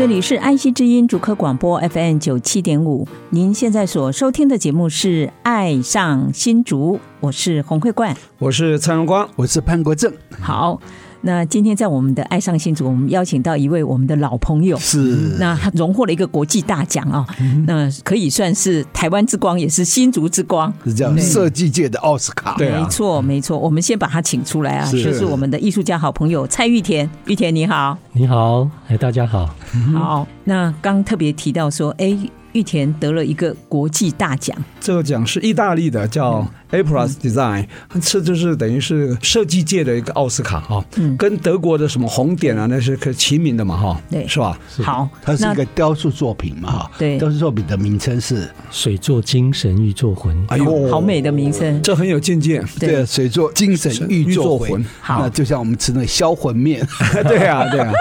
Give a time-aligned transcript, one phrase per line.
[0.00, 10.80] 这里是安溪之音主科广播 FM 九七点五，您现在所收听的节目是《爱上新竹》，我是洪慧冠，我是蔡荣光，我是潘国正，好。
[11.22, 15.36] 那今天在我们的爱上新竹，我们邀请到一位我们的老朋友，是。
[15.38, 23.58] 那他荣获了一个国际大奖啊、嗯，那可以算是台湾之光，也是新竹之光，是这样，设计界的奥斯卡，对，没错没错。
[23.58, 25.02] 我们先把他请出来啊，是。
[25.02, 29.54] 就是我们的艺术家好朋友蔡玉田，玉田你好，你好，哎，大家好，
[29.94, 30.26] 好。
[30.44, 32.16] 那刚特别提到说，哎，
[32.52, 36.46] 玉田得了一个国际大奖，这个奖是意大利的，叫。
[36.70, 37.66] A plus Design，
[38.00, 44.58] 这就是等于是设计界的一个奥斯卡哈，嗯，跟德国的什么红点啊那是可齐名的嘛哈，对，是吧？
[44.82, 56.86] 好，它是一个雕塑作品嘛哈，对，雕塑作品的名称是水作精神玉作魂，哎呦，好美的名称，这很有境界，对，水作精神玉作魂，好，那就像我们吃那个销魂面，
[57.26, 57.92] 对啊，对啊，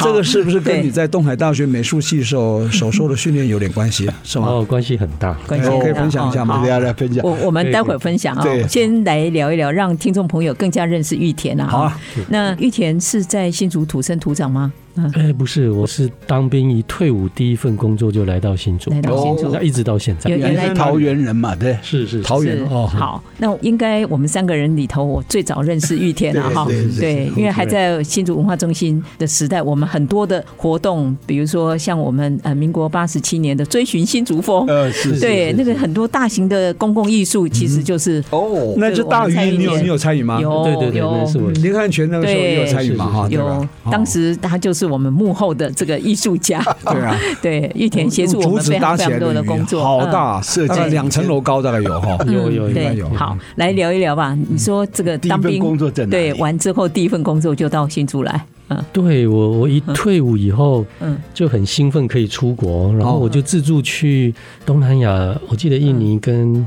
[0.00, 4.10] 这个是不是跟你在东海大学美术系时候所受的训练有点关系？
[4.22, 4.48] 是吗？
[4.48, 6.58] 哦，关系很大，关系可以分享一下吗？
[6.58, 11.66] 大家来分享，我我们待会儿分享啊，先来聊一聊，让听众朋友更加认识玉田啊。
[11.66, 14.72] 好啊，那玉田是在新竹土生土长吗？
[15.14, 20.30] 哎，不是，我是当兵一退伍，第一份工作就来到新竹，来到新竹，那一直到现在。
[20.30, 22.86] 原来桃园人嘛，对，是是桃园哦。
[22.86, 26.66] 好，那应该我们三个人里头，我最早认识玉田了哈。
[26.98, 40.40] 对，因为还在新竹文化中心的时代，我们很多的活动，比如说像我们呃民国八十七年的追寻新竹风，呃是，对，那个很多大型的公共艺术，其实就是哦，那就大鱼，你有你有参与吗？
[40.40, 41.50] 有，对对对，有。
[41.62, 43.28] 林汉泉那个时候也有参与嘛哈？
[43.28, 45.70] 有，当时他就是我们幕后的。
[45.74, 53.08] 这个艺术家， 对啊， 对玉田协助我们非常非常多的工作，好大设计，两层楼高大概有哈，有有有有。
[53.10, 54.38] 好，来聊一聊吧。
[54.48, 64.32] 你说这个当兵工作对完之后第一份工作就到新竹来，嗯，对我我一退伍以后，嗯，就很兴奋可以出国，然后我就自助去
[64.64, 66.64] 东南亚，我记得印尼跟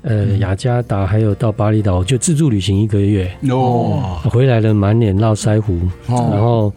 [0.00, 5.78] 呃雅加达，还有到巴厘岛，就自助旅行一个月，哦，回来了满脸络腮胡，
[6.08, 6.72] 然后。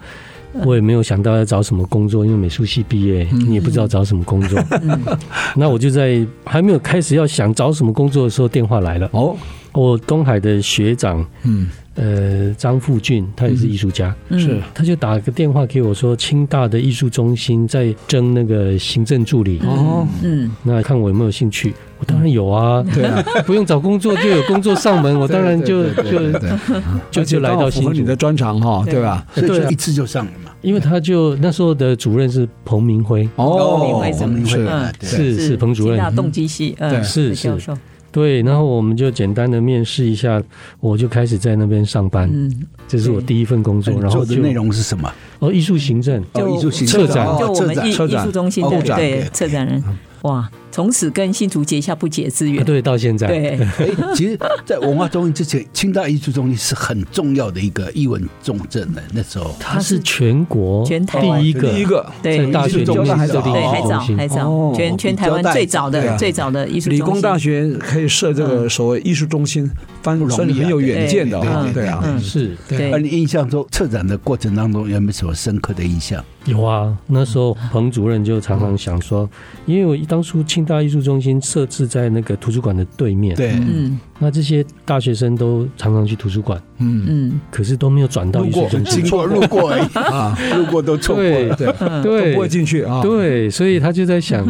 [0.52, 4.58] 我也没有想到要找什么工作，因为美术系毕业，你也不知道找什么工作。
[5.56, 9.08] 那我就在还没有开始要想找什么工作的时候，电话来了。
[9.12, 9.36] 哦，
[9.72, 19.60] 我东海的学长，嗯，呃，张富俊，他也是艺术家，是，他就打个电话给我说，清大的艺术中心在征那个行政助理。
[19.64, 21.72] 哦，嗯，那看我有没有兴趣。
[22.00, 26.32] 我当然有啊，对啊， 不用找工作就有工作上门， 我当然就就
[27.10, 27.92] 就就来到新竹。
[27.92, 29.02] 你的专长哈，对。
[29.02, 29.24] 吧？
[29.34, 30.50] 所以就一次就上了嘛。
[30.62, 33.28] 因为他就那时候的主任是彭明辉。
[33.36, 34.44] 哦，彭明辉什么
[35.02, 37.54] 是是彭主任，大动机系，嗯，是是
[38.12, 40.42] 对，然后我们就简单的面试一下，
[40.80, 42.28] 我就开始在那边上班。
[42.32, 43.94] 嗯，这是我第一份工作。
[44.00, 45.12] 然后做的内容是什么？
[45.38, 49.82] 哦，艺术行政，就艺术行政，策展，就我们艺艺术中心的对策展人。
[50.22, 52.64] 哇，从此跟新竹结下不解之缘。
[52.64, 53.26] 对，到现在。
[53.26, 53.58] 对，
[54.14, 59.02] 其实，在文化中心之前，清大艺术中心是很重要的一个艺文重镇的。
[59.12, 66.90] 那时候，它是全国全台第一个，第一个对大学中心对，还早还早，全全台湾最早的最早的艺术。
[66.90, 69.70] 理工大学可以设这个所谓艺术中心，
[70.02, 72.56] 翻算很有远见的啊，对啊，是。
[72.68, 76.22] 对，而你印象中策展的过程当中有没有什么深刻的印象？
[76.46, 79.28] 有啊，那时候彭主任就常常想说，
[79.66, 87.04] 因为我当初清大艺术中心设置在那个图书馆的对面，对，嗯，那这些大学生都常常去图书馆，嗯。
[87.08, 89.98] 嗯，可是都没有转到艺术中心，经过路过而已。
[89.98, 91.66] 啊，路过都错过，对对，
[92.02, 94.46] 都不会进去啊，对，所以他就在想，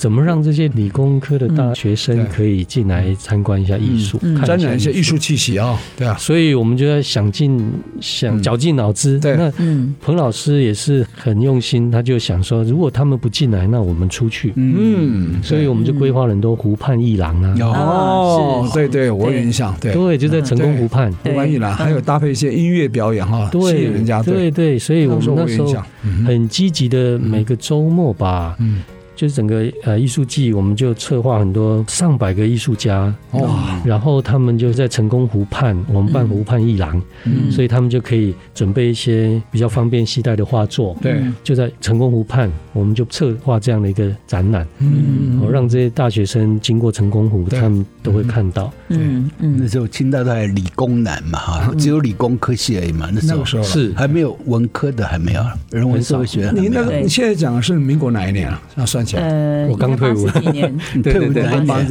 [0.00, 5.78] 怎么让这些理工科的大学生可以进来参观一下艺术，沾染一些艺术气息啊？
[5.94, 7.62] 对啊，所以我们就在想尽
[8.00, 9.20] 想绞尽脑汁。
[9.20, 9.52] 对，那
[10.00, 14.54] 彭老师也是很用心，他就想说，如果他们不进来，那我们出去。
[14.56, 17.54] 嗯，所以我们就规划了很多湖畔艺廊啊。
[17.60, 19.76] 哦，对对，我有印象。
[19.82, 24.22] 对对，就在成功湖畔湖畔艺廊，还有搭配一些音乐表演哈，吸引人家。
[24.22, 25.76] 对对，所以我们那时候
[26.24, 28.56] 很积极的每个周末吧。
[28.60, 28.82] 嗯。
[29.20, 33.14] 就是整个呃艺术季，我们就策划很多上百个艺术家。
[33.32, 49.30] 哇，然后他们就在成功湖畔，我们办湖畔艺廊，嗯，所以他们就可以准备一些比较方便携带的画作，对，就在成功湖畔，我们就策划这样的一个展览，嗯，我让这些大学生经过成功湖，他们都会看到，嗯。
[49.40, 53.62] 嗯，那时候清大都还理工男嘛哈，只有理工科系而已嘛，那时候。
[53.62, 53.92] 是。
[53.94, 56.50] 还没有文科的，还没有人文社会学。
[56.54, 58.62] 你那个你现在讲的是民国哪一年啊？
[58.76, 59.04] 要算。
[59.18, 61.42] 呃，我刚退伍几年，对 对对，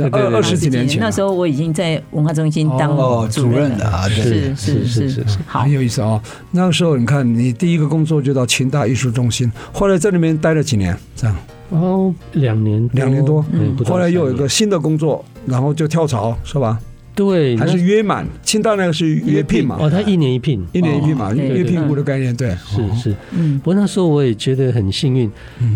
[0.10, 2.96] 二二十几年前，那时候我已经在文化中心当
[3.30, 3.86] 主任了。
[3.86, 6.22] 啊，是是是是，好，很有意思哦。
[6.52, 11.36] 那个时候，你看你第一个工作就到清大艺术中心，后来在那边待了几年，这样。
[11.70, 16.80] 哦，两年两年多，嗯后来又有一个新的工作，然后就跳槽，是吧？
[17.20, 18.26] 对，还是约满？
[18.44, 19.76] 清大那个是约聘嘛？
[19.78, 23.16] 哦，他一年一聘，一年一聘嘛，约聘雇的概念，对，是是。
[23.32, 25.30] 嗯，不过那时候我也觉得很幸运，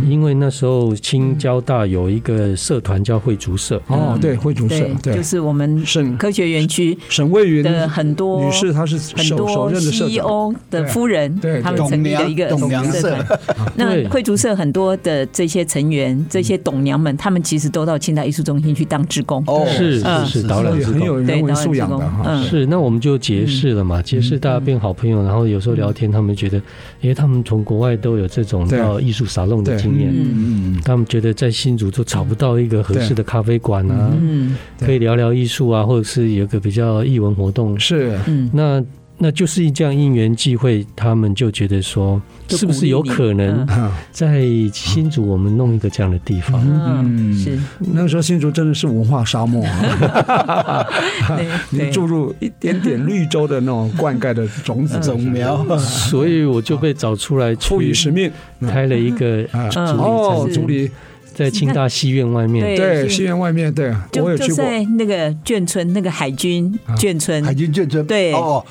[0.08, 3.82] 因为那时候清交大有一个社团叫惠竹社。
[3.88, 13.40] 哦，对，惠竹社，对，就是我们省科学园区省卫云的很多女士，她是很多 CEO 的夫人，对，他们成立的一个社团。
[13.76, 19.44] 那惠竹社很多的这些成员，这些董娘们，他们其实都到清大艺术中心去当职工。
[19.48, 21.33] 哦，是是是，导览很有。
[21.34, 26.58] 人文素养的哈，是那我们就结识了嘛，结识大家变好朋友，然后有时候聊天，他们觉得，
[27.02, 38.84] 因为他们从国外都有这种到艺术沙龙的经验，嗯嗯，他们觉得在新竹都找不到一个合适的咖啡馆啊，嗯，可以聊聊艺术啊，或者是有个比较艺文活动，是，嗯，那。
[39.20, 43.66] 那就是一这样因缘际会，他们就觉得说，是不是有可能
[44.12, 44.44] 在
[44.74, 46.62] 新竹我们弄一个这样的地方？
[46.66, 47.58] 嗯，是。
[47.94, 49.64] 那个时候新竹真的是文化沙漠。
[49.66, 50.86] 啊，
[51.70, 58.30] 你注入一点点绿洲的那种灌溉的种子种苗，所以我就被找出来，赋予使命，
[58.62, 60.92] 开了一个哦，竹里。
[61.34, 63.92] 在清大戏院外面，对，戏院外面，对，
[64.22, 64.48] 我有去过。
[64.50, 68.64] 就在那个眷村，那个海军眷村，海军眷村，对，哦，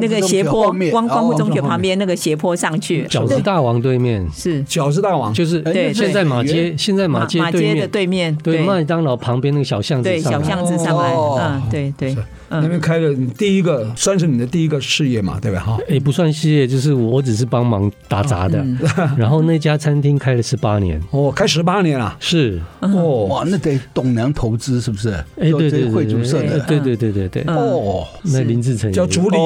[0.00, 4.26] 那个斜坡，光光复中学旁边那个斜坡上去，饺子大王对面。
[4.32, 4.62] 是。
[4.64, 7.80] 饺子大王，就是对，现在马街，现在马街对面。
[7.80, 12.14] 的对面，对，麦当劳旁边那个小巷子，对，小巷子上来，嗯，对对。
[12.50, 15.60] 那边开了你第一个，算是你的第一个事业嘛，对吧？
[15.60, 18.64] 哈，也不算事业，就是我只是帮忙打杂的。
[19.16, 22.60] 然后那家餐厅开了十八年，哦，开十八年了，是。
[22.80, 25.10] 哦，哇，那得董娘投资是不是？
[25.40, 29.36] 哎，对对，会主社的，对对对对对，哦，那林志成叫竹里，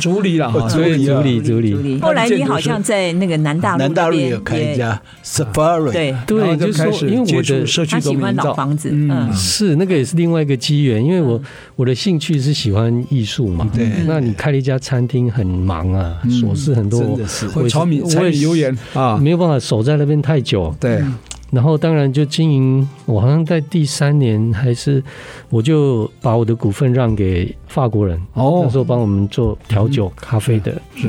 [0.00, 2.00] 竹里了哈，竹里竹里竹里。
[2.00, 6.14] 后来你好像在那个南大路，南大路也有开一家 Safari，对。
[6.26, 11.38] 对，就是说因为我的社区喜欢老房子，嗯，是那个也是另外一个机缘，因为我。
[11.74, 21.02] 我的兴趣是喜欢艺术嘛，对，那你开了一家餐厅很忙啊，琐事很多，真的是会柴米柴米油盐啊，没有办法守在那边太久，对。
[21.50, 25.02] 然后当然就经营，我好像在第三年还是，
[25.48, 31.08] 我就把我的股份让给法国人，哦，那时候帮我们做调酒、咖啡的，是。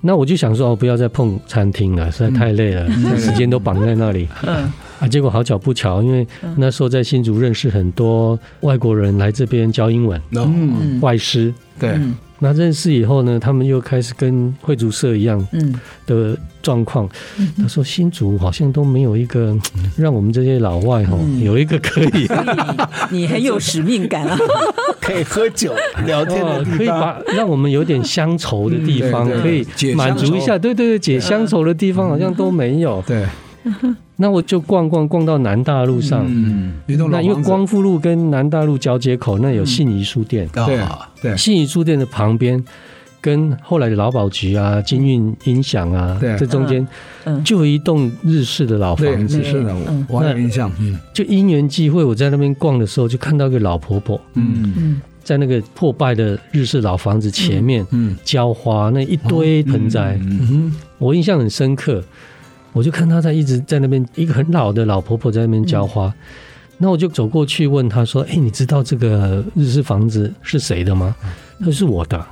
[0.00, 4.26] 那我就想说，哦，不要再碰餐厅了，实在太累了，时间都绑在那里。
[4.46, 4.72] 嗯。
[5.00, 6.26] 啊，结果好巧不巧，因为
[6.56, 11.98] 那时候在新竹认识很多外国人来这边教英文，嗯，外师，对，
[12.38, 15.44] 那认识以后呢，他们又开始跟惠族社一样
[16.06, 17.08] 的状况。
[17.56, 19.56] 他说新竹好像都没有一个
[19.96, 22.28] 让我们这些老外哈有一个可以，
[23.10, 24.38] 你很有使命感啊，
[25.00, 25.74] 可以喝酒
[26.06, 33.24] 聊天的地方，可以把让我们有点乡愁的地方，可以满足一下，对对对，解乡愁的地方好像都没有，对。
[34.20, 36.74] 那我就逛逛逛到南大路上，嗯，
[37.10, 40.78] 那因为光复路跟南大路交接口那有信宜书店，对
[41.22, 42.62] 对，信宜书店的旁边
[43.18, 46.86] 跟后来的劳保局啊、金运音响啊，这中间
[47.42, 49.74] 就有一栋日式的老房子，是的，
[50.06, 54.74] 我有印象，嗯，就因缘际会，我在那边逛的时候就看到一个老婆婆，嗯。
[54.76, 62.02] 嗯，在那个破败的日式老房子前面，嗯，浇花那一堆盆栽，嗯，我印象很深刻。
[62.72, 66.12] 我就看她在一直在那边，一个很老的老婆婆在那边浇花，
[66.78, 71.14] 那我就走过去问他说：“哎，你知道这个日式房子是谁的吗？”
[71.62, 72.26] 他是我的。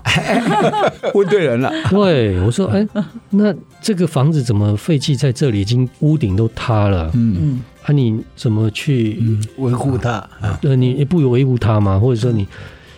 [1.12, 1.70] 问对人了。
[1.90, 2.88] 对，我说：“哎，
[3.28, 5.60] 那这个房子怎么废弃在这里？
[5.60, 7.10] 已经屋顶都塌了。
[7.12, 9.20] 嗯嗯，啊，你怎么去
[9.58, 10.26] 维护它？
[10.62, 11.98] 对，你也不维护它吗？
[11.98, 12.48] 或者说你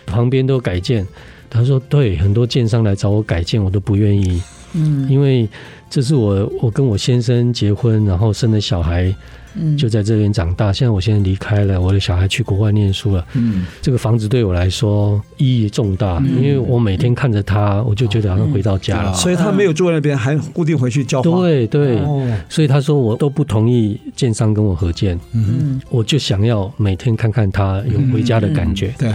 [0.05, 1.05] 旁边都改建？”
[1.51, 4.41] 他说：“对，很多建商来找我改建，我都不愿意。
[4.73, 5.49] 嗯，因为
[5.91, 9.13] 这是我我跟我先生结婚，然后生了小孩。”
[9.53, 10.71] 嗯就在这边长大。
[10.71, 13.27] 现在我现在离开了，我的小孩去国外念书了。
[13.33, 19.11] 嗯，这个房子对我来说意义重大，嗯、因为我每天看着他，我就觉得好像回到家了。
[19.11, 21.41] 嗯、所以他没有住在那边，还固定回去浇花。
[21.41, 25.19] 对对，哦、所以他说我都不同意建商跟我合建。
[25.33, 28.95] 嗯，我就想要每天看看他有回家的感觉。
[28.97, 29.13] 对，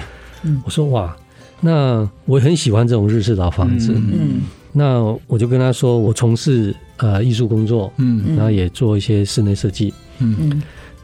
[0.64, 1.16] 我说哇，
[1.62, 3.95] 那我很喜欢这种日式老房子。
[3.95, 4.42] 嗯，
[4.78, 9.95] 那我就跟他说，我从事呃艺术工作，嗯，然后也做一些室内设计。
[10.18, 10.37] 嗯。
[10.38, 10.62] 嗯，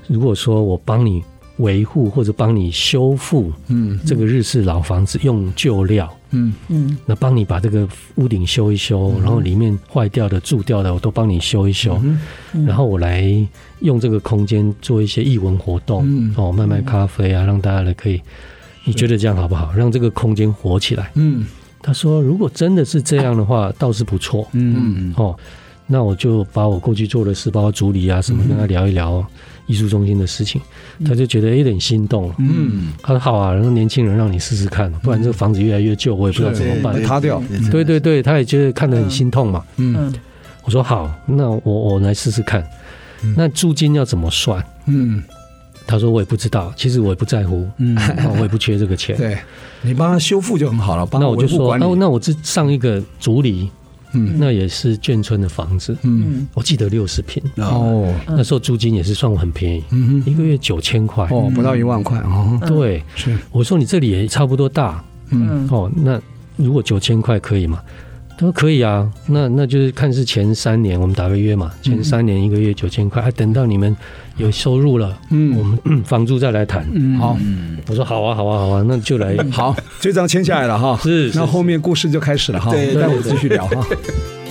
[0.08, 1.22] 如果说我帮你
[1.56, 6.52] 维护或者帮你修复，嗯，这个日式老房子用旧料，嗯。
[6.68, 11.98] 嗯，那帮你把这个屋顶修一修，然后里面坏掉的、蛀掉的，我都帮你修一修，
[12.52, 12.66] 嗯。
[12.66, 13.24] 然后我来
[13.80, 18.20] 用这个空间做一些艺文活动，哦，卖卖咖啡啊，让大家来可以，
[18.84, 19.72] 你觉得这样好不好？
[19.74, 21.10] 让这个空间活起来。
[21.14, 21.46] 嗯，
[21.82, 24.46] 他说如果真的是这样的话，倒是不错。
[24.52, 25.36] 嗯哦。
[25.84, 29.22] 那我就把我过去做的事，包括助理啊什么，跟他聊一聊
[29.66, 30.58] 艺术中心的事情，
[30.98, 32.34] 嗯、他就觉得有点心动了。
[32.38, 37.42] 嗯，他说好啊，然后年轻人让你试试看，不然这个房子越来越旧，我也不知道怎么办，塌掉。
[37.70, 39.62] 对对对，他也觉得看得很心痛嘛。
[39.76, 40.10] 嗯，
[40.64, 42.64] 我说好，那我我来试试看。
[43.36, 44.64] 那租金要怎么算？
[44.86, 45.22] 嗯，
[45.86, 47.96] 他说我也不知道，其实我也不在乎，嗯，
[48.36, 49.16] 我也不缺这个钱。
[49.16, 49.38] 对，
[49.82, 51.08] 你帮他修复就很好了。
[51.12, 53.70] 那我就说，那那我这上一个助理。
[54.14, 57.42] 嗯，那也是眷村的房子，嗯，我记得六十平。
[57.56, 61.26] 哦，那时候租金也是算很便宜，嗯，一个月九千块。
[61.30, 66.20] 哦，不到一万块哦，对，是，我说你这里也差不多大，嗯，哦，那
[66.56, 67.80] 如果九千块可以吗？
[68.42, 73.96] 他说可以啊，那那就是看是前三年我们打个约嘛，前三年一个月九千块，还等到你们。
[74.38, 76.84] 有收入了，嗯，我们 房租再来谈。
[76.94, 77.36] 嗯，好，
[77.86, 79.36] 我说好啊，好啊，好啊，那就来。
[79.50, 83.86] 好，这张签下来了哈，是，那后面故事就开始了哈，对，待会继续聊哈。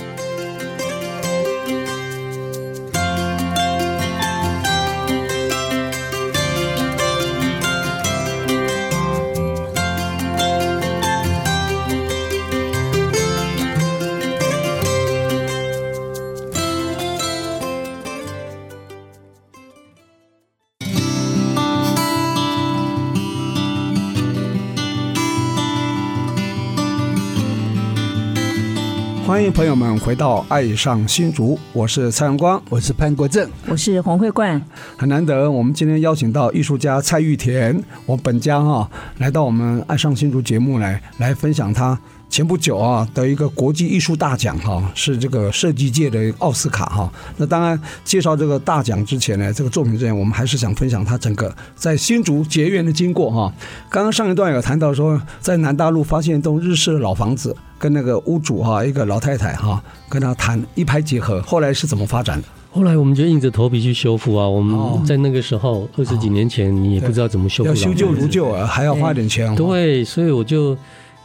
[29.42, 34.62] 欢迎朋友们回到《爱上新竹》，我是蔡阳光，我是潘国正，我是黄慧冠。
[34.96, 47.12] 很难得，我们今天邀请到艺术家蔡玉田，我本家哈来到我们《爱上新竹》节目来来分享他前不久啊的一个国际艺术大奖哈，是这个设计界的奥斯卡哈。
[47.36, 53.52] 那当然，介绍这个大奖之前呢，这个作品之前，我们还是想分享他整个在新竹结缘的经过哈。
[53.90, 57.56] 刚刚上一段有谈到说，在南大陆发现一栋日式的老房子。
[57.82, 61.42] 跟那个屋主哈，一个老太太哈，跟他谈一拍即合。
[61.42, 62.46] 后来是怎么发展的？
[62.70, 64.48] 后来我们就硬着头皮去修复啊。
[64.48, 67.68] 我们在那个时候二十几年前，你也不知道怎么修复。
[67.68, 69.52] 要修旧如旧啊，还要花点钱。
[69.56, 70.78] 对，所以我就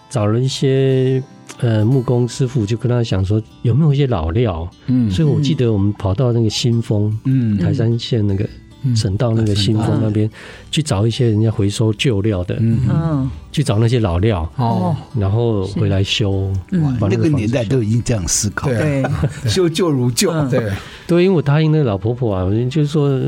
[0.09, 1.21] 找了一些
[1.59, 4.67] 呃木工师傅，就跟他讲说有没有一些老料。
[4.87, 8.49] 嗯，所以我记得我们跑到那个新丰，嗯，台山县那个。
[8.95, 10.29] 省道那个新丰那边
[10.71, 16.51] 去找一些人家回收旧料的，嗯，去找那些老料哦，然后回来修。
[16.71, 19.03] 那个年代都已经这样思考，对，
[19.45, 20.71] 修旧如旧，对，
[21.07, 23.19] 对，因为我答应那个老婆婆啊，就是说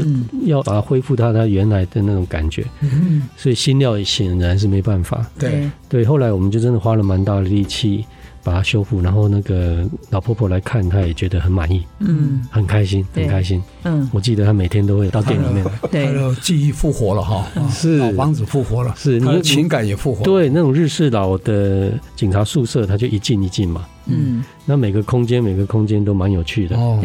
[0.46, 8.06] 要把它恢复到它原来的那种感觉，嗯，所以新料显然是没办法，对，对，后来我们就真的花了蛮大的力气。
[8.44, 17.98] 把它修复，然后那个老婆婆来看，她也觉得很满意，嗯，很开心，很开心，嗯，我记得她每天都会到店里面， 对，她的记忆复活了哈，是。
[17.98, 27.00] 老房子复活了，是，你的情感也复活，对，那种日式老的警察宿舍，它就一进一进嘛，嗯，那每个空间每个空间都蛮有趣的，哦，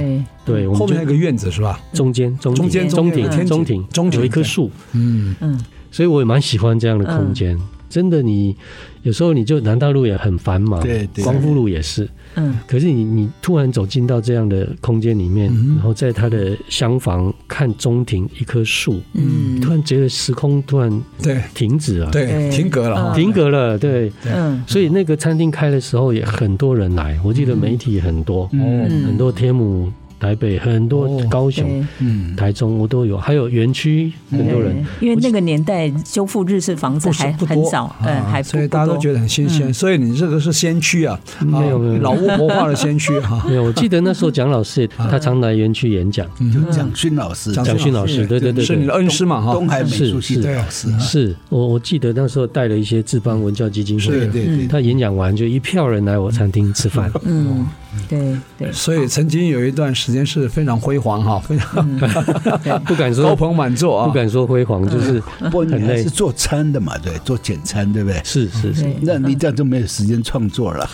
[0.45, 1.81] 对，后面那个院子是吧？
[1.93, 3.25] 中间中中间中庭。
[3.47, 4.21] 中庭中庭。
[4.21, 5.35] 有一棵树，嗯。
[5.41, 7.59] 嗯，所以我也蛮喜欢这样的空间。
[7.95, 8.57] 真的，你
[9.03, 11.23] 有时候你就南大路也很繁忙，对，对。
[11.23, 12.59] 光复路也是，嗯。
[12.67, 15.47] 可是你你突然走进到这样的空间里面，
[15.77, 20.91] 然后在他的厢房看中庭一棵树，嗯，突然觉得时空突然
[21.23, 21.41] 对。
[21.55, 24.61] 停止了，对，停格了，停格了，对，嗯。
[24.67, 29.93] 所以那个餐厅开的时候也很多人来，我记得媒体很多，嗯，很多天母。
[30.25, 34.75] 台北很多，高雄、嗯，台中我都有，还有园区很多人。
[34.99, 39.73] 因为那个年代修复日式房子还很少，嗯，还所以大家都觉得很新鲜。
[39.73, 42.01] 所以你这个是先驱啊，没有没有。
[42.01, 43.45] 老巫婆化的先驱哈。
[43.47, 49.53] 没有，我记得那时候蒋老师 他常来园区演讲，就蒋勋老师，蒋勋老师，对对对，是你的恩师嘛哈。
[49.53, 57.67] 东海美术系的老师，是我我记得那时候带了一些志邦文教基金会，对对对，他演讲完就一票人来我餐厅吃饭，嗯。
[58.09, 61.87] 对对，所以曾经有一段时间是非常辉煌哈，非常
[62.85, 66.03] 不敢说高朋满座啊，不敢说辉煌，就是很累。
[66.03, 68.21] 是做餐的嘛，对，做简餐，对不对？
[68.25, 70.89] 是是是，那你这样就没有时间创作了。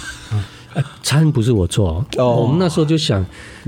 [1.03, 3.25] 餐不是我做哦，我们那时候就想，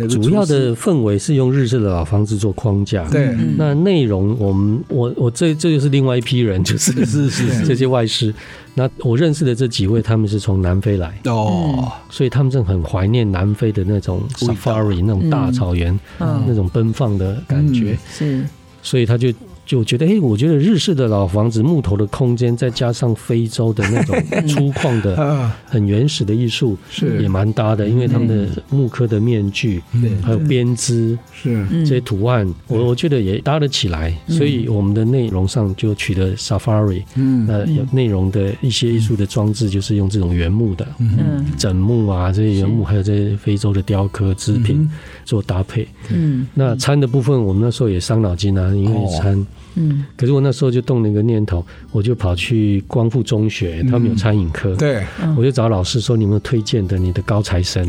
[0.08, 3.08] 主要的氛围是用日式的老房子做框架。
[3.08, 8.34] 对，那内容我们我我这这就是另外一批人，就是是是这些外师。
[8.74, 11.12] 那我认识的这几位，他们是从南非来。
[11.24, 17.98] 哦，所以他们正很怀念南非的那种 safari 那种大草原，那种奔放的感觉。
[18.10, 18.44] 是，
[18.82, 19.32] 所以他就。
[19.64, 24.16] 就觉得，哎，我觉得日式的老房子木头的空间，再加上非洲的那种
[24.46, 27.22] 粗犷的、很原始的艺术，是。
[27.22, 27.88] 也蛮搭的。
[27.88, 29.80] 因为他们的木刻的面具，
[30.22, 31.66] 还有编织，是。
[31.70, 34.12] 这些图案，我我觉得也搭得起来。
[34.28, 44.90] 所以我们的内容上就取得 Safari，嗯，那有内容的一些艺术的装置，就是用这种原木的，嗯，枕木啊，这些原木，还有这些非洲的雕刻制品
[45.24, 45.86] 做搭配。
[46.10, 49.46] 嗯，那餐的部分，我们那时候也伤脑筋啊，因为餐。
[49.74, 55.04] 嗯，可是我那时候就动了一个念头，我就跑去光复中学，他们有餐饮科，对，
[55.36, 57.88] 我就找老师说，你有没有推荐的你的高材生，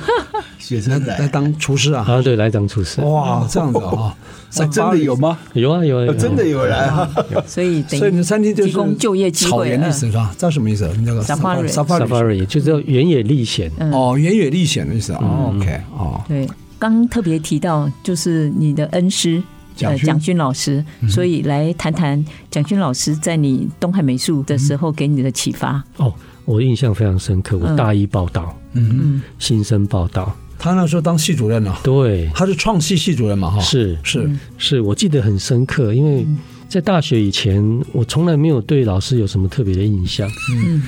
[0.58, 2.04] 学生来当厨师啊？
[2.08, 3.00] 啊，对，来当厨师。
[3.02, 4.16] 哇，这样子啊？
[4.50, 5.38] 真的有吗？
[5.52, 7.08] 有啊，有啊，真的有人啊。
[7.46, 10.34] 所以，所以你的餐厅就是提供就业机会，草原意思是吧？
[10.38, 10.90] 这什么意思？
[11.04, 13.70] 那个 safari，safari 就是原野历险。
[13.92, 15.52] 哦，原野历险的意思啊。
[15.54, 16.48] OK，哦，对，
[16.78, 19.42] 刚特别提到就是你的恩师。
[19.80, 25.82] 呃，蒋勋老师，所以来谈谈蒋勋老师在你东海美术的时候给你的启发。
[25.96, 26.12] 哦，
[26.44, 27.56] 我印象非常深刻。
[27.58, 31.74] 我大一报道，嗯嗯，新生报道，他那时候当系主任呢。
[31.82, 36.26] 对，他是创系系主任嘛，哈，是是是，我记得很深刻，因为
[36.68, 40.28] 在大学以前，我从来没有对老师有什么特别的印象。
[40.52, 40.82] 嗯。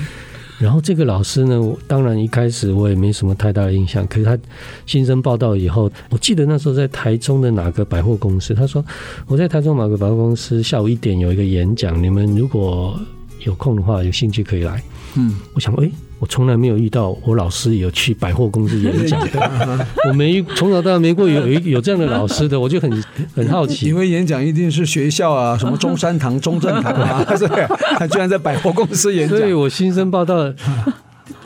[0.61, 4.05] 然后这个老师呢，当然一开始我也没什么太大的印象。
[4.05, 4.37] 可是他
[4.85, 8.85] 新生报到以后，我记得那时候在台中的哪个百货公司，他说
[9.25, 12.99] 我在台中某个百货公司下午一点有一个演讲，你们如果
[13.39, 14.83] 有空的话，有兴趣可以来。
[15.15, 15.89] 嗯，我想，哎。
[16.21, 19.39] 我从来没有遇到我老师有去百货公司演讲的，
[20.07, 23.87] 我没从小到大没过有有有这样的老师的，我就很 很好奇。
[23.87, 29.35] 因为演讲一定是学校啊，什么中山堂、中正堂啊，对，他居然在百货公司演讲。
[29.35, 30.35] 所以我新生报道，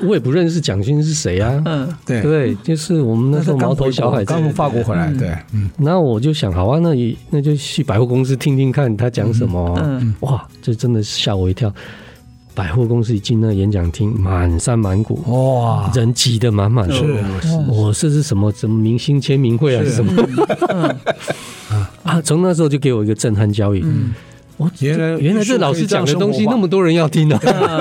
[0.02, 1.64] 我也不认识蒋勋是谁啊？
[1.64, 5.70] 嗯，对对，就是我们那时候毛头小孩刚从法国回来，对，嗯。
[5.78, 9.74] 那我就想，好啊，那也那就去百货公司听听看他讲什么。
[9.82, 11.74] 嗯，哇，这真的是吓我一跳。
[12.56, 16.96] 百货公司一进那演讲厅，满山满谷，哇，人挤得满满的。
[16.96, 17.04] 是，
[17.68, 18.52] 我这是什么？
[18.54, 20.26] 什么明星签名会啊是什么？
[22.04, 23.86] 啊，从那时候就给我一个震撼教育。
[24.58, 27.38] 我原来原来这老师讲的东西那么多人要听呢。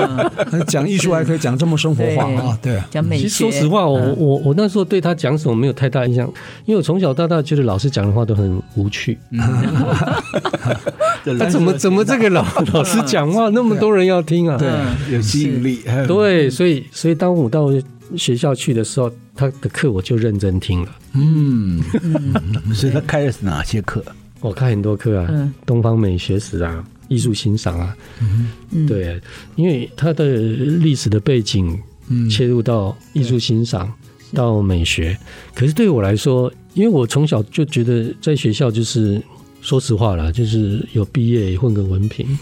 [0.67, 2.57] 讲艺术还可以讲这么生活化啊？
[2.61, 3.23] 对，讲美学。
[3.23, 6.27] 其实说实话，我我我那时候对他讲什么没有太大印象，
[6.65, 9.17] 因为我从小到大觉得老师讲的话都很无趣。
[11.39, 14.57] 他怎么怎么这个老 老师讲话那么多人要听啊？
[14.57, 14.69] 对，
[15.15, 15.81] 有吸引力。
[16.07, 17.69] 对，所以所以当我到
[18.15, 20.89] 学校去的时候，他的课我就认真听了。
[21.13, 21.81] 嗯，
[22.73, 24.03] 所以他开的是哪些课？
[24.45, 27.95] 我看很多课啊，东方美学史啊，艺术欣赏啊。
[28.87, 29.19] 对，
[29.55, 31.77] 因为它的历史的背景
[32.29, 33.91] 切入到艺术欣赏
[34.33, 35.17] 到美学，
[35.53, 39.21] 可是对我来说，因为我从小就觉得在学校就是。
[39.61, 42.37] 说实话啦，就是有毕业混个文凭，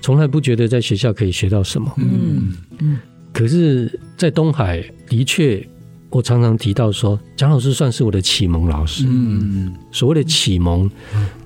[0.00, 1.92] 从来不觉得在学校可以学到什么。
[1.98, 2.98] 嗯嗯。
[3.34, 5.62] 可是，在东海的确，
[6.12, 9.04] 我常常提到说，蒋老师算是我的启蒙老师。
[9.08, 9.74] 嗯。
[9.90, 10.88] 所谓的启蒙，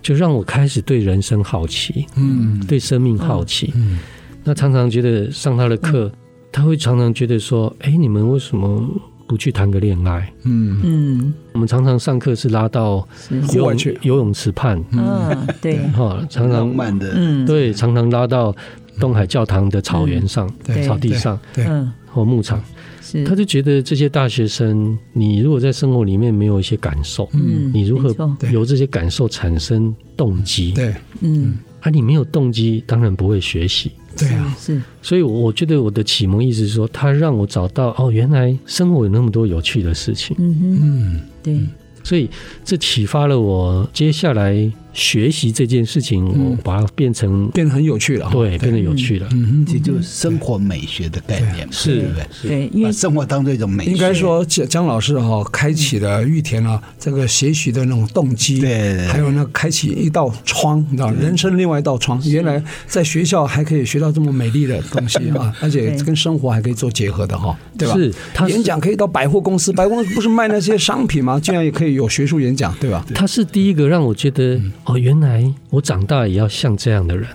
[0.02, 3.72] 就让我开始对人生好奇，嗯，对生命好奇。
[3.76, 3.98] 嗯。
[4.44, 6.12] 那常常觉得上他的课，
[6.52, 8.86] 他会常常觉得说：“哎，你们为什么？”
[9.28, 10.80] 不去谈个恋爱，嗯。
[10.84, 13.04] 嗯，我们常常上课是拉到
[13.52, 18.54] 游泳游泳池畔，嗯，对，哈，常常慢的，嗯，对，常常拉到
[19.00, 20.48] 东海教堂的草原上，
[20.86, 21.66] 草地上，对，
[22.06, 22.62] 或牧场，
[23.06, 28.12] 是，他就觉得这些大学生，你如果在生活里面没有一些感受，嗯，你如何
[28.52, 30.72] 由这些感受产生动机？
[30.72, 33.92] 对，嗯，啊，你没有动机，当然不会学习。
[34.18, 40.36] 对啊，是，所以我觉得我的启蒙意思是说，他让我找到哦，原来生活有那么多有趣的事情。
[40.40, 41.60] 嗯嗯，对。
[42.02, 42.28] 所以
[42.64, 44.72] 这启发了我接下来。
[44.96, 49.28] 学习这件事情，我把它变成变得很有趣了，对，变得有趣了。
[49.32, 52.26] 嗯，这就是生活美学的概念，是，对不对？
[52.48, 53.90] 对，因为生活当做一种美学。
[53.90, 62.18] 应该说，江江老师哈开启了玉田啊这个学习的那种动机，对，还有那开启一道窗，你知道，人生另外一道窗。
[62.24, 67.94] 原来在学校还可以学到这么美丽的东西啊， 而且跟生活还可以做结合的哈，对吧？
[67.94, 68.12] 是，
[68.48, 71.38] 演讲可以到百货公司，百货公司不是卖那些商品吗？
[71.38, 73.04] 竟然也可以有学术演讲，对吧？
[73.14, 75.52] 他是第一个让我觉得哦，原来。
[75.70, 77.26] 我长大也要像这样的人。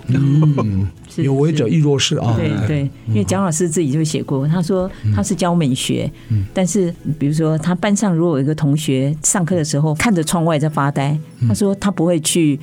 [1.16, 2.34] 有为者亦若是啊。
[2.36, 6.10] 对对，因为蒋老师自己就写过，他说他是教美学，
[6.54, 12.58] 但是比如说他班上如果有一个同学上课的时候看着窗外在发呆，他说他不会去，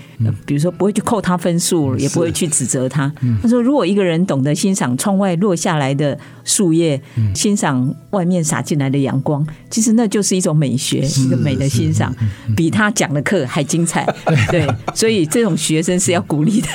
[0.45, 3.13] 比如说不会去扣他分数，也不会去指责他。
[3.43, 6.99] 他说如果一个人懂得欣赏窗外落下来的树叶，
[7.35, 12.11] 欣赏外面洒进来的阳光，其实那就是一种美学，一个美的欣赏，
[12.55, 14.03] 比他讲的课还精彩。
[14.49, 15.55] 对，所以这种。
[15.59, 16.67] 学生是要鼓励的。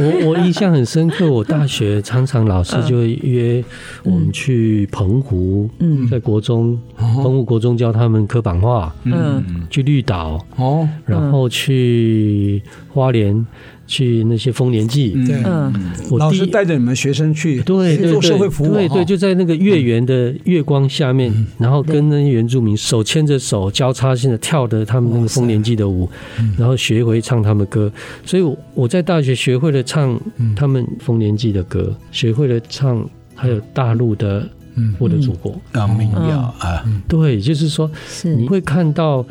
[0.00, 3.64] 我我印象很深刻，我大学常常老师就会约
[4.02, 12.60] 我们去澎湖，嗯，在国中，澎湖国中教他们刻版画，嗯，去绿岛，哦，然后去
[12.92, 13.46] 花莲。
[13.90, 15.74] 去那些丰年祭，嗯，
[16.08, 26.08] 我老师带着你们学生去，对对做社会服务，对对，就在那个月圆的月光下面，然后跟那些原住民手牵着手，交叉性的跳的他们那个丰年祭的舞，
[26.56, 27.90] 然后学会唱他们歌。
[28.24, 30.18] 所以我在大学学会了唱
[30.54, 34.48] 他们丰年祭的歌，学会了唱还有大陆的。
[34.98, 35.60] 我的祖国。
[35.72, 37.90] 啊，民谣啊，对，就是说，
[38.24, 39.24] 你会看到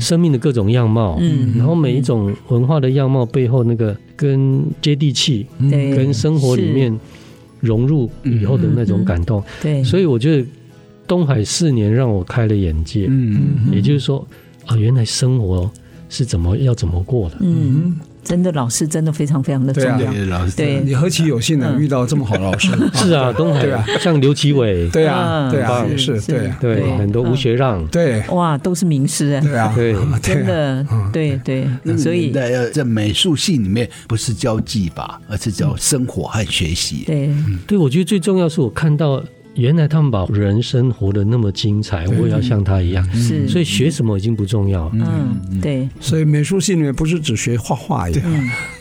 [0.00, 6.98] 生命的各种样貌，嗯，然后每一种文化的样貌背后，那个跟接地气，跟生活里面
[7.60, 10.46] 融入以后的那种感动，对，所以我觉得
[11.06, 14.26] 东海四年让我开了眼界，嗯，也就是说
[14.66, 15.70] 啊，原来生活
[16.08, 17.96] 是怎么要怎么过的，嗯。
[18.24, 20.48] 真的老师真的非常非常的重要。
[20.56, 22.70] 对，你何其有幸呢，遇到这么好的老师。
[22.94, 29.32] 是啊，东海对啊，像刘奇伟，对啊，对啊，也是对对，很多吴学让，对，哇，都是名师。
[29.54, 29.72] 啊。
[29.76, 29.94] 对。
[30.00, 31.68] 啊，对，真的，对对。
[31.96, 37.04] 所以在在美术系里面，不是教技法，而是教生活和学习。
[37.06, 37.30] 对，
[37.66, 39.22] 对，我觉得最重要是我看到。
[39.54, 43.04] 原来他们把人生活得那么精彩，我也要像他一样。
[43.14, 44.92] 是，所以学什么已经不重要了。
[44.94, 45.88] 嗯，对。
[46.00, 48.22] 所以美术系里面不是只学画画一样。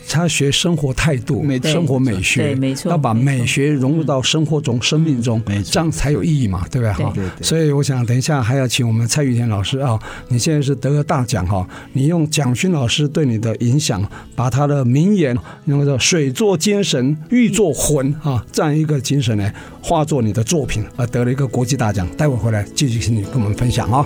[0.07, 6.93] 他学生活态度、生活美学，对，没错，要把美学融入到生活中、生命中，这样才有意义嘛，对不对？
[6.93, 15.35] 哈，所以我想等一下还要请我们蔡玉田老师啊，你现在是得了大奖哈，你用蒋勋老师对你的影响，把他的名言
[15.65, 22.07] 用那个水作精神，玉作魂啊，这样一个精神呢，化作你的作品，而得了一个国际大奖。
[22.17, 24.05] 待会回来继续请你跟我们分享啊。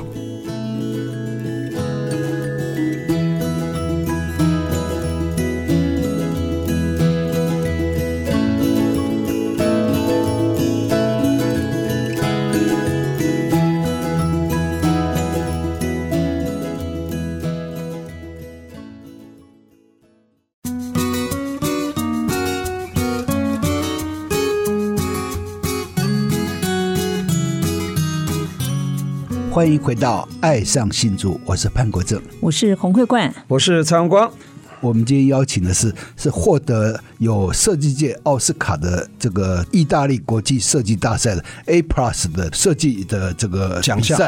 [29.67, 34.31] 欢迎回到《爱上新竹》，我是潘国正，我是洪慧冠，我是蔡荣光。
[34.79, 44.19] 我们今天邀请的是是获得有设计界奥斯卡的这个意大利国际设计大赛的 A Plus 的设计的这个奖项，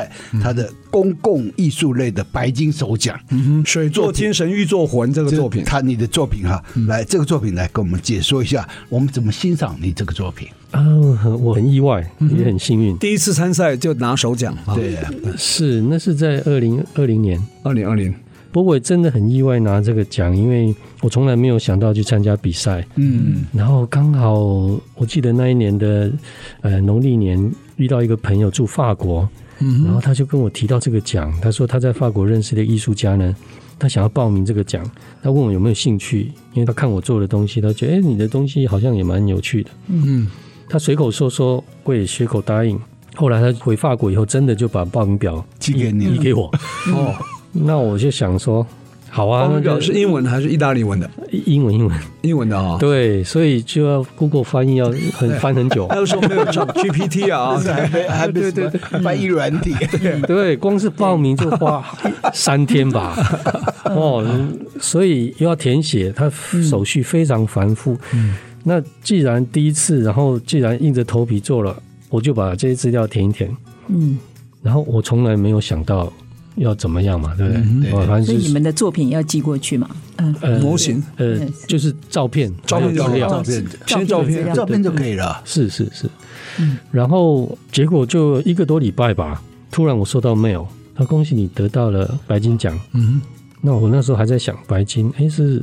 [0.41, 3.19] 它的公共艺术类的白金首奖。
[3.29, 10.47] 嗯哼，水作天神，玉作魂这个作品，他你的作品哈，来这个作品来跟我们解说一下，我们怎么欣赏你这个作品。
[10.71, 10.85] 啊，
[11.39, 14.55] 我很意外，也很幸运，第一次参赛就拿首奖。
[14.75, 14.97] 对，
[15.37, 18.13] 是那是在二零二零年，二零二零。
[18.51, 22.85] 不过我真的很意外拿这个奖，因为我从来没有想到去参加比赛。
[22.95, 24.39] 嗯，然后刚好
[24.95, 26.11] 我记得那一年的
[26.61, 29.27] 呃农历年遇到一个朋友住法国，
[29.59, 33.35] 嗯，然后他就跟我提到这个奖，他说他在法国认识的艺术家呢，
[33.77, 34.83] 他想要报名这个奖，
[35.21, 39.69] 他问我有没有兴趣，因为他看我做的东西，他觉得哎你的东西好像也蛮有趣的。
[39.87, 40.27] 嗯。
[40.71, 42.79] 他随口说说，我也随口答应。
[43.15, 46.45] 后来他回法国以后，真的就把报名表寄给你，寄给我。
[46.93, 47.15] 哦，
[47.51, 48.65] 那我就想说，
[49.09, 49.49] 好啊。
[49.81, 51.09] 是英文还是意大利文的？
[51.31, 52.77] 英文，英文，英文的啊。
[52.79, 55.87] 对，所以就要 Google 翻译，要很翻很久。
[55.89, 59.75] 他又说没有 GPT 啊，还没，还没，对对对，翻译软体。
[60.27, 61.83] 对，光是报名就花
[62.33, 63.15] 三天吧。
[63.89, 64.23] 哦，
[64.79, 66.29] 所以又要填写，它
[66.69, 67.97] 手续非常繁复。
[68.13, 68.35] 嗯。
[68.63, 71.75] 那既然第一次，然后既然硬着头皮做了，
[72.09, 73.49] 我就把这些资料填一填。
[73.87, 74.19] 嗯，
[74.61, 76.11] 然后我从来没有想到
[76.59, 77.61] 要怎么样嘛，对不对？
[77.61, 79.89] 嗯、对反正、就是、所以你们的作品要寄过去嘛？
[80.17, 85.41] 嗯，呃、模型，呃，就是照片，照片资料，照片，先照片，照片就可以了。
[85.45, 86.09] 是是是，
[86.59, 89.41] 嗯，然后结果就一个多礼拜吧，
[89.71, 93.21] 突然我收到 mail，他恭喜你得到了白金奖，嗯。
[93.61, 95.61] 那我那时候还在想白金，哎，是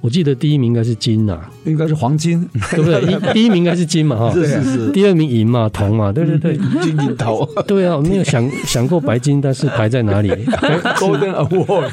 [0.00, 3.00] 我记得第一名应该是金呐，应该是黄金，对不对？
[3.32, 4.90] 第第一名应该是金嘛，哈，是是是。
[4.90, 7.48] 第二名银嘛，铜嘛，对对对，金银铜。
[7.66, 10.30] 对啊，我没有想想过白金，但是排在哪里？
[10.98, 11.90] Golden Award。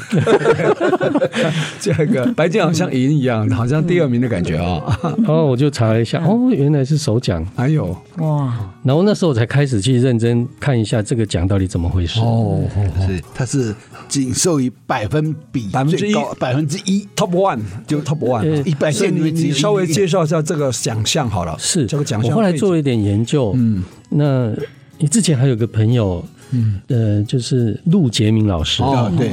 [1.78, 4.98] 这个白金好像银一样，好像第二名的感觉啊。
[5.18, 7.44] 然后我就查了一下，哦，原来是首奖。
[7.54, 12.20] 还有哇，然后那时候我才开始去认真看一下这个奖到底怎么回事。
[12.20, 12.62] 哦，
[13.06, 13.74] 是，它是
[14.08, 15.34] 仅授予百分。
[15.50, 19.14] 比百分之一，百分之一，top one 就 top one，一百线。
[19.14, 21.56] 你你稍微介绍一下这个奖项好了。
[21.58, 22.30] 是这个奖项。
[22.30, 23.52] 我后来做了一点研究。
[23.54, 24.52] 嗯，那
[24.98, 28.82] 你之前还有个朋友，嗯，呃，就是陆杰明老师。
[28.82, 29.30] 哦，对，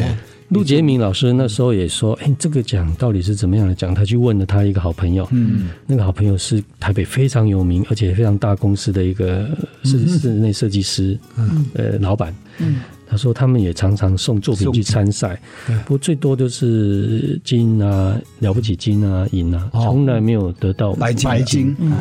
[0.51, 3.73] 陆杰明老师那时候也说，哎，这个奖到底是怎么样的？
[3.73, 3.95] 奖？
[3.95, 9.49] 他去问了他一个好朋友，嗯，那个好朋友是台北非常有名而且非常大公司的一个
[9.83, 12.81] 室室内设计师，嗯，呃，老板，嗯。
[13.07, 15.37] 他说他们也常常送作品去参赛，
[15.83, 21.29] 不过最多就是金啊，了不起金啊，银啊，从来没有得到白金。
[21.29, 21.91] 白金，嗯，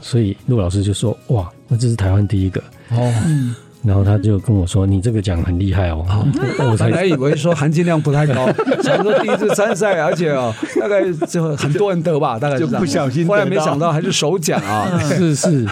[0.00, 3.54] 所以陆老师就说：“哇，那这是台湾第一个。”哦。
[3.82, 6.04] 然后他就跟我说：“你这个奖很厉害哦。”
[6.58, 8.46] 我本来以为说含金量不太高，
[8.82, 13.26] 想说第一次参赛，而且哦，大概就很多人得吧，大概就不小心。
[13.26, 14.98] 后来没想到还是首奖啊！
[15.08, 15.64] 是是。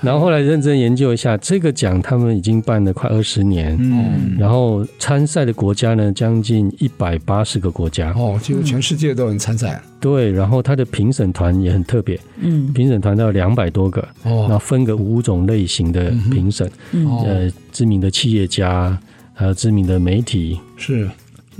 [0.00, 3.76] 然后后来认真研究一下这个奖，他们已经办了快二十年。
[3.80, 4.36] 嗯。
[4.38, 8.12] 然后参赛的国家呢，将近一百八十个国家。
[8.16, 9.82] 哦，几乎全世界都有人参赛。
[10.00, 12.18] 对，然后他的评审团也很特别。
[12.38, 12.72] 嗯。
[12.72, 14.00] 评审团到两百多个。
[14.22, 14.46] 哦。
[14.48, 16.70] 然后分个五种类型的评审。
[16.92, 17.18] 嗯。
[17.24, 17.47] 呃。
[17.72, 18.98] 知名的企业家，
[19.34, 21.08] 还有知名的媒体是。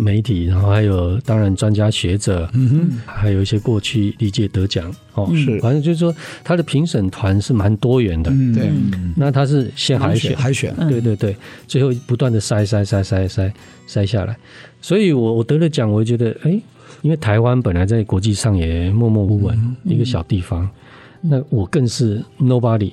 [0.01, 4.95] 媒体，然后还有当然专家学者，嗯哼，还有一些过去历届得奖。
[5.15, 8.71] 哦，是，反正就是说他的评审团是蛮多元的，嗯，对，
[9.17, 10.37] 那他是先海选。
[10.37, 13.53] 海选，对对对，最后不断的筛筛筛筛筛
[13.89, 14.37] 筛下来，
[14.81, 16.51] 所以我我得了奖，我就觉得哎，
[17.03, 20.71] 因为台湾本来在国际上也默默无闻，一个小地方。
[21.21, 22.93] 那我更是 nobody，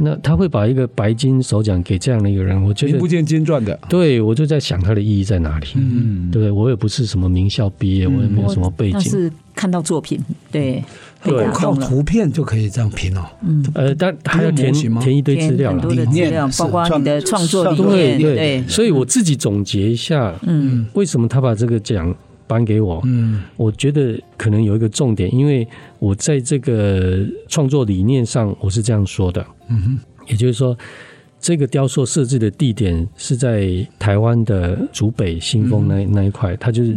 [0.00, 3.78] 那他会把一个白金首奖给这样的一个人，我觉得名不见经传的。
[3.88, 5.66] 对，我就在想他的意义在哪里？
[5.76, 10.18] 嗯，对，我也不是什么名校毕业，我也没有什么背景，是看到作品，
[10.50, 10.82] 对，
[11.22, 13.24] 对，靠图片就可以这样评哦。
[13.42, 22.12] 嗯，呃，但还要填填一堆资料了，理念，包括你的创作理念，对，所以我自己总结一下，嗯，为什么他把这个奖
[22.50, 23.00] 颁给我？
[23.04, 25.66] 嗯，我觉得可能有一个重点，因为
[26.00, 29.46] 我在这个创作理念上，我是这样说的。
[29.68, 30.76] 嗯哼，也就是说，
[31.38, 36.96] 这个雕塑设置的地点是在台湾的竹北新丰那那一块，它就是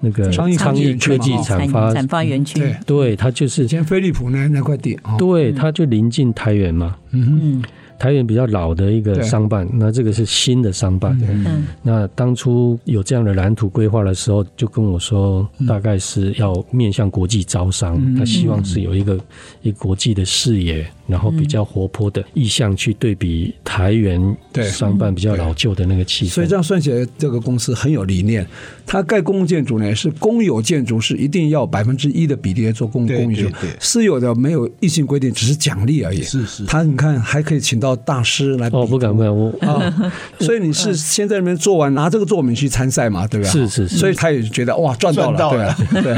[0.00, 0.56] 那个昌亿
[0.96, 2.58] 科技产发产发园区。
[2.58, 4.98] 对，对，它就是以前飞利浦那那块地。
[5.18, 6.96] 对，它就临近台园嘛。
[7.10, 7.64] 嗯哼。
[7.98, 11.18] 台原比较老的一个商办，那这个是新的商办。
[11.22, 19.18] 嗯，那当初有这样的蓝图规划的时候，就跟我说，大概是要面向国际招商，他希望是有一个
[19.62, 20.86] 一个国际的视野。
[21.06, 24.36] 然后比较活泼的意象去对比台园
[24.70, 28.46] 商办比较老旧的那个气氛，所以这样算起来，这个公司很有理念。
[28.86, 33.46] 它盖公共建筑呢，是公有建筑是一定要百分之一的比例做公公益，
[33.78, 36.22] 私有的没有硬性规定，只是奖励而已。
[36.22, 43.48] 是是，他你看还可以请到大师来哦，不敢不敢我啊， 所以你是先在那边做完，拿这个作品去参赛嘛，对吧？
[43.48, 46.14] 是是是，所以他也觉得哇，赚到了，对对。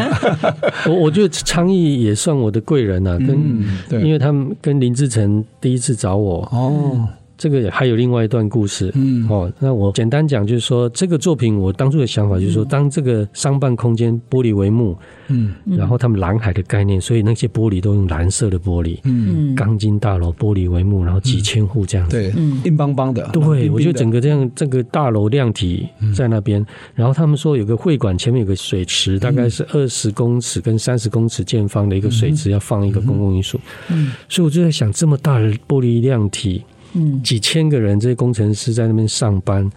[0.93, 3.65] 我我觉得昌邑也算我的贵人呐，跟
[4.05, 4.76] 因为他们跟。
[4.81, 6.43] 林志成第一次找我。
[6.53, 7.09] 哦，
[7.49, 9.25] 这个还有另外一段故事，嗯。
[9.29, 14.97] 哦，那我简单讲就是说，这个作品我当初的想法就是说，当这个商办空间玻璃帷幕，
[15.29, 36.65] 嗯，然后他们蓝海的概念，所以那些玻璃都用蓝色的玻璃，嗯，钢筋大楼玻璃帷幕，然后几千户这样子，对，硬邦邦的，对，我觉得整个这样这个大楼量体在那边，然后他们说有个会馆前面有个水池，大概是二十公尺跟三十公尺见方的一个水池，要放一个公共艺术，嗯，所以我就在想，这么大的玻璃量体。
[36.97, 39.71] 嗯，几千个人，这些工程师在那边上班，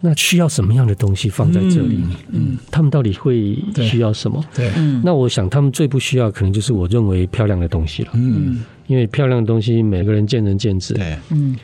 [0.00, 1.98] 那需要什么样的东西放在这里？
[2.02, 3.56] 嗯，嗯，他们到底会
[3.88, 4.44] 需要什么？
[4.54, 8.10] 对，嗯，那我想他们最不需要，可能就是我认为漂亮的东西了。
[8.14, 10.94] 嗯，因为漂亮的东西，每个人见仁见智。
[10.94, 11.56] 对，嗯，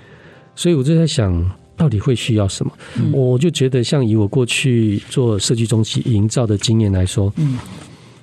[0.54, 2.72] 所以我就在想，到底会需要什么？
[2.96, 7.58] 嗯，我就觉得，像以我过去做设计中心营造的经验来说，嗯，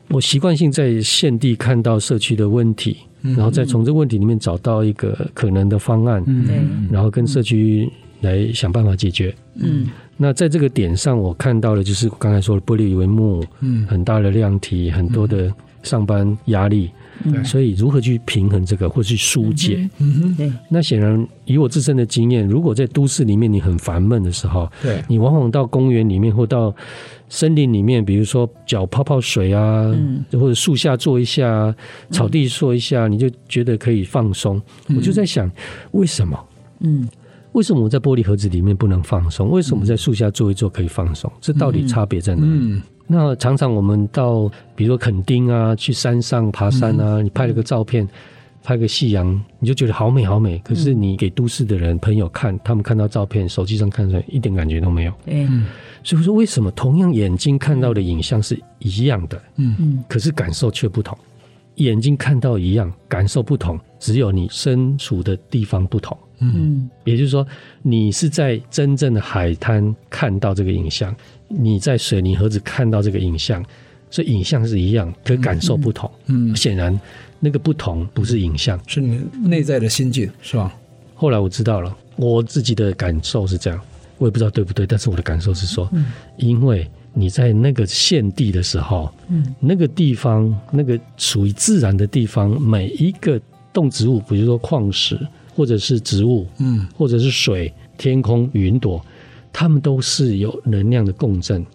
[0.09, 2.97] 我习惯性在现地看到社区的问题。
[3.35, 7.91] 然后再从这个问题里面找到一个可能的方案，嗯，然后跟社区
[8.21, 9.35] 来想办法解决。
[9.55, 15.51] 嗯，那在这个点上，我看到了就是刚才说的玻璃帷幕，嗯，很大的量体，很多的
[15.83, 16.89] 上班压力。
[17.23, 19.89] 嗯、所以如何去平衡这个，或去疏解？
[19.99, 20.53] 嗯哼，对。
[20.69, 26.73] 那显然以我自身的经验，如果在都市里面你很烦闷的时候，对，你往往到公园里面或到
[27.29, 31.75] 森林里面，比如说脚泡泡水啊，嗯、或者树下坐一下，
[32.11, 34.61] 草地坐一下，你就觉得可以放松。
[34.87, 35.51] 嗯、我就在想，
[35.91, 36.39] 为什么？
[36.79, 37.07] 嗯，
[37.53, 39.49] 为什么我在玻璃盒子里面不能放松？
[39.49, 41.31] 为什么在树下坐一坐可以放松？
[41.41, 42.47] 这到底差别在哪里？
[42.47, 48.07] 嗯嗯那常常我们到，比如说垦丁啊，去山上爬山啊，你拍了个照片，
[48.61, 50.57] 拍个夕阳，你就觉得好美好美。
[50.59, 55.13] 可是你给都市的人朋友看，他们看到照片，手机上看出来一点感觉都没有。
[55.25, 55.65] 嗯，
[56.03, 61.17] 所以说为什么同样眼睛看到的影像是一样的，嗯嗯，可是感受却不同。
[61.75, 66.17] 眼睛看到一样，感受不同，只有你身处的地方不同。
[66.39, 67.45] 嗯，也就是说，
[67.81, 71.15] 你是在真正的海滩看到这个影像。
[71.47, 73.63] 你在水泥盒子看到这个影像，
[74.09, 76.09] 所以影像是一样，可感受不同。
[76.27, 76.99] 嗯，显然
[77.39, 80.73] 那个不同不是影像，是你内在的心境，是吧？
[81.15, 83.79] 后来我知道了，我自己的感受是这样，
[84.17, 86.05] 我也不知道对不对，但是我的感受是说，嗯
[86.37, 93.41] 因为你在那个现地的时候，嗯，那个地方，那个属于自然的地方，每一个
[93.73, 95.19] 动植物，比如说矿石，
[95.55, 99.03] 或者是植物，嗯，或者是水、天空、云朵。
[99.59, 101.65] 他们都是有能量的共振。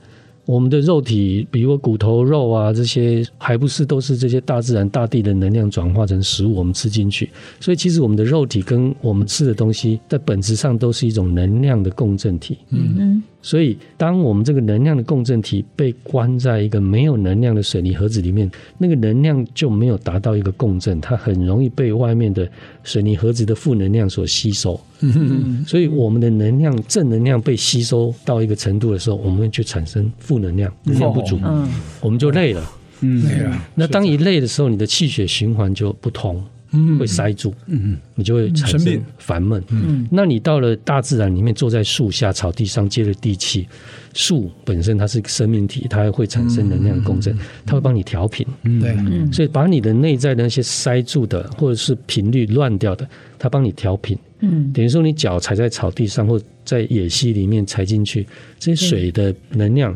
[0.45, 7.29] 我们的肉体，比如骨头肉啊，这些还不是都是这些大自然、大地的能量转化成食物，我们吃进去。
[7.59, 12.59] 所以，其实我们的肉体跟我们吃的东西，在本质上都是一种能量的共振体。
[12.71, 13.23] 嗯嗯。
[13.43, 22.49] 所以，当我们这个能量的共振体被关在一个没有能量的水泥盒子里面，那个能量就没有达到一个共振，它很容易被外面的
[22.85, 24.81] 水泥盒子的负能量所吸收。
[25.67, 31.69] 所以，我们的能量正能量被吸收到一个程度的时候，我们就产生负能量，能量不足，嗯，
[32.01, 32.65] 我们就累了，
[33.01, 33.61] 嗯，累了。
[33.75, 36.45] 那当一累的时候，你的气血循环就不通，嗯，
[36.99, 40.07] 会塞住，嗯嗯，你就会产生烦闷，嗯。
[40.11, 43.69] 那你到了大自然里面，坐在树下、草地上，接了地气，
[44.15, 48.97] 树本身它是个生命体，它会产生能量共振，它会帮你调频，对，
[49.33, 53.09] 所以把你的内在的那些塞住的或者是频率乱掉的，
[53.39, 58.27] 它帮你调频，嗯，等于说你脚踩在草地上或在野溪里面踩进去，
[58.59, 59.95] 这些水的能量。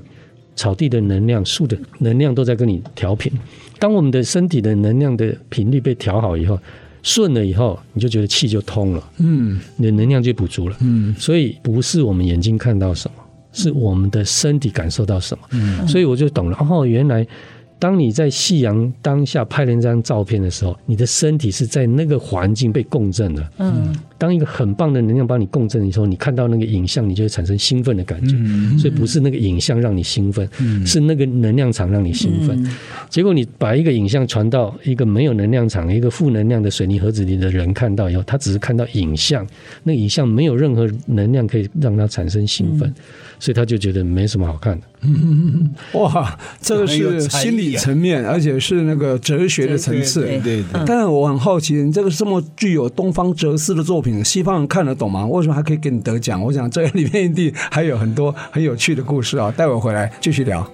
[0.56, 3.30] 草地的能量、树的能量都在跟你调频。
[3.78, 6.58] 当我们的身体的能量的频率被调好以后，
[7.02, 11.14] 顺了以后，你就觉得气就通了，嗯，你的能量就补足了，嗯。
[11.16, 15.86] 所以不是我们眼睛看到什么，是我们的身体感受到什么，嗯。
[15.86, 17.24] 所以我就懂了，哦，原来。
[17.78, 23.52] 当你在夕阳当下拍了那张照片的时候，你的身体是在那个环境被共振的。
[23.58, 28.36] 嗯，当一个很棒的能量帮你共振的时候，你看到那个影像，你就会产生兴奋的感觉。
[28.38, 32.56] 嗯，所以不是那个影像让你兴奋，嗯，是那个能量场让你兴奋。
[32.64, 32.76] 嗯，
[33.08, 39.46] 结果你把一个影像传到一个没有能量场、一个负能量的水泥盒子里的人看到以后，他只是看到影像，
[39.82, 42.88] 那个影像没有任何能量可以让他产生兴奋。
[42.88, 42.94] 嗯
[43.38, 44.86] 所以他就觉得没什么好看的。
[45.02, 50.22] 嗯，哇，这个是心理层面，而且是那个哲学的层次。
[50.22, 50.64] 对对。
[50.86, 55.26] 但是我很好奇，你这个这么具有东方哲思的作品，西方人看得懂吗？
[55.26, 56.42] 为什么还可以给你得奖？
[56.42, 59.52] 我想这里面一定还有很多很有趣的故事啊！
[59.56, 60.66] 待会回来继续聊。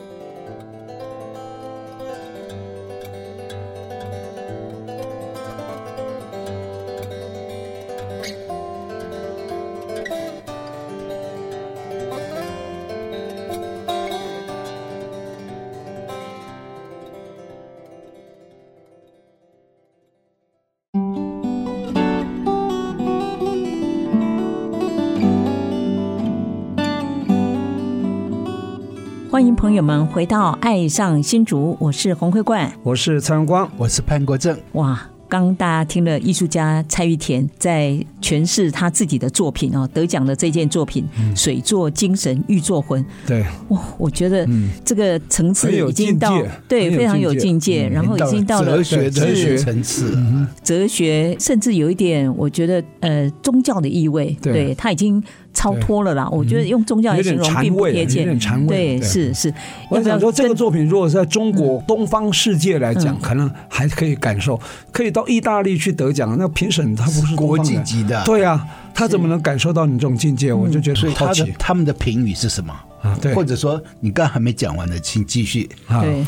[29.33, 34.55] 欢迎朋友们回到《爱上新竹》，我是洪慧冠，我是蔡荣光，我是潘国正。
[34.73, 35.09] 哇！
[35.27, 43.03] 刚大家听了艺术家蔡玉田在诠释他自己的作品哦，得奖的这件作品《水作精神，玉作魂》。
[43.27, 44.47] 对，哇，我觉得
[44.85, 50.15] 这个层次已经到对非常有境界，然后已经到了哲学哲学层次，
[50.63, 54.37] 哲学甚至有一点我觉得呃宗教的意味。
[54.43, 56.29] 对，他已经超脱了啦。
[56.31, 58.99] 我觉得用宗教来形容并不贴切，有点禅味。
[58.99, 59.53] 对，是是。
[59.89, 64.61] 我想说，这个作品如果是在中国东方世界来讲，可能还可以感受，
[64.93, 65.27] 可以到。
[65.33, 70.53] 意大利去得奖，那评审他不是国际级的，对呀、啊，他怎么能感受到你这种境界？
[70.53, 71.51] 我就觉得好奇。
[71.59, 72.75] 他们的评语是什么？
[73.01, 76.03] 啊，对，或者说你刚还没讲完的，请继续啊。
[76.03, 76.27] 对，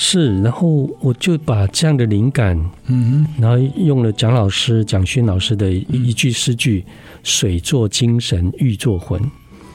[0.00, 6.84] 是，然后我就把这样的灵感，嗯，然后用了蒋老师蒋勋老师的一一句诗句
[7.24, 9.20] ：“水作精神，玉作魂。”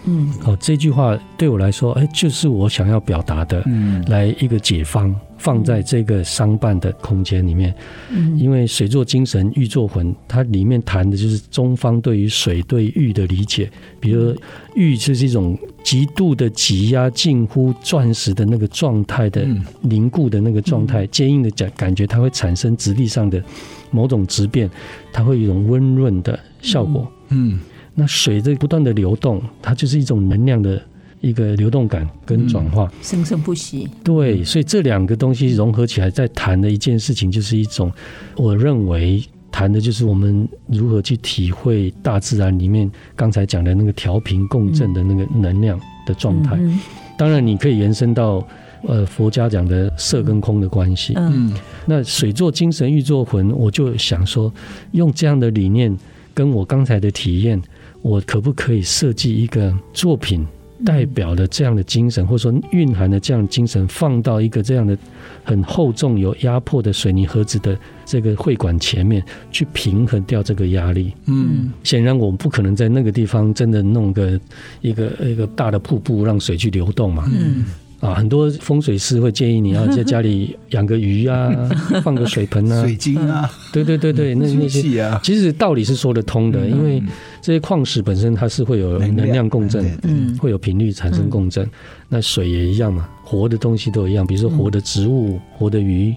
[0.08, 5.14] 嗯，哦，这句话对我来说，哎，就是我想要表达的，嗯，来一个解方，
[5.44, 7.76] 放在这个商办的空间里面，
[8.10, 13.70] 嗯，因为水作精神，玉作魂，它里面谈的就是中方对于水对玉的理解，
[14.00, 14.34] 比如
[14.76, 19.46] 玉就是一种极度的挤压，近乎钻石的那个状态的
[19.82, 23.44] 凝固的那个状态，坚硬的感感觉，它会产生质地上的
[23.92, 24.70] 某种质变，
[25.12, 27.60] 它会有一种温润的效果，嗯。
[27.96, 30.82] 那水在不断的流动，它就是一种能量的
[31.24, 33.88] 一个流动感跟转化，嗯、生生不息。
[34.04, 37.90] 对，所以这两个东西融合起来，在谈的一件事情，就是一种
[38.36, 46.58] 我认为谈的就是我们如何去体会大自然里面刚才讲的那个调频共振的那个能量的状态。
[46.60, 46.78] 嗯、
[47.18, 48.46] 当然，你可以延伸到
[48.86, 51.14] 呃佛家讲的色跟空的关系。
[51.16, 51.54] 嗯，
[51.86, 54.54] 那水做精神，玉做魂，我就想说，
[54.92, 55.98] 用这样的理念
[56.34, 57.62] 跟我刚才的体验。
[58.02, 60.46] 我可不可以设计一个作品，
[60.86, 64.98] 代表了这样的精神，或者说蕴含了这样的精神，放到一个这样的
[65.44, 71.14] 很厚重、有压迫的水泥盒子的这个会馆前面，去平衡掉这个压力？
[71.28, 74.40] 嗯，显然我们不可能在那个地方真的弄个
[74.82, 77.30] 一个一个大的瀑布，让水去流动嘛。
[77.32, 77.66] 嗯。
[78.04, 81.50] 啊，很多风水师会建议你要 在家里养个鱼啊，
[82.04, 84.82] 放个水盆啊，水晶啊，对对对对，那那些
[85.24, 87.02] 其实道理是说得通的，因为
[87.42, 91.66] 这些矿石本身它是会有能量共振，嗯，会有频率产生共振。
[92.10, 96.14] 那水也一样嘛，活的东西都一样，比如说活的植物、活的鱼。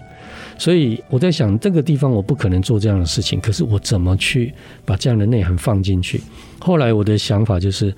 [0.59, 4.53] 所以我在想，这个地方我不可能做这样的事情，可是我怎么去
[4.85, 6.21] 把这样的内涵放进去？
[6.59, 7.95] 后来我的想法就是，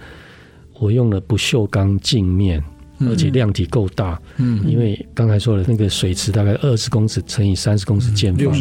[0.78, 2.62] 我用了不锈钢镜面。
[3.00, 8.52] 而且量体够大，嗯，因为刚才说的那个水池大概二十公尺乘以三十公尺见方，六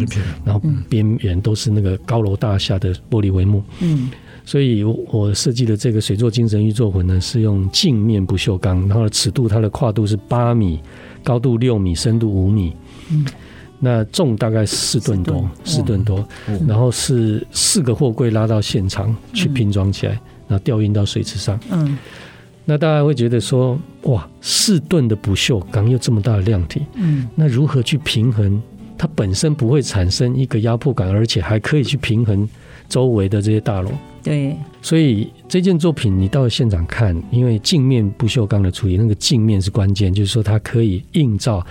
[0.46, 4.10] 然后边缘都是那个高楼大厦的玻璃帷幕，嗯，
[4.46, 10.80] 所以我设计的这个水作精神玉作魂呢，是用镜面不锈钢，然后尺度它的跨度是八米，
[11.24, 12.74] 高度六米，深度五米，
[13.10, 13.26] 嗯，
[13.80, 16.28] 那重大概四吨多，四吨多，
[16.68, 20.14] 然后是四个货柜拉到现场去拼装起来，
[20.48, 21.98] 然后吊运到水池上，嗯。
[22.70, 28.62] 那大家会觉得说，哇，四吨的不锈钢又这么大的量体，嗯，那如何去平衡？
[28.98, 32.50] 它本身不会产生一个压迫感，而且还可以去平衡
[32.90, 33.90] 周围的这些大楼。
[34.22, 41.66] 对，所以这件作品你到现场看，因为镜面不锈钢的处理，那个镜面是关键，就是说它可以映照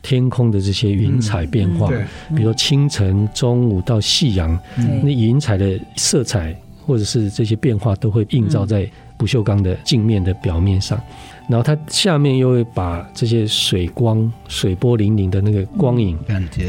[0.00, 6.56] 天空的这些云彩变化，嗯嗯、比如说清晨、中午到夕阳，嗯、那云彩的色彩
[6.86, 8.88] 或者是这些变化都会映照在。
[9.20, 10.98] 不锈钢的镜面的表面上，
[11.46, 16.18] 然后它下面又会把这些水光、水波粼粼的那个光影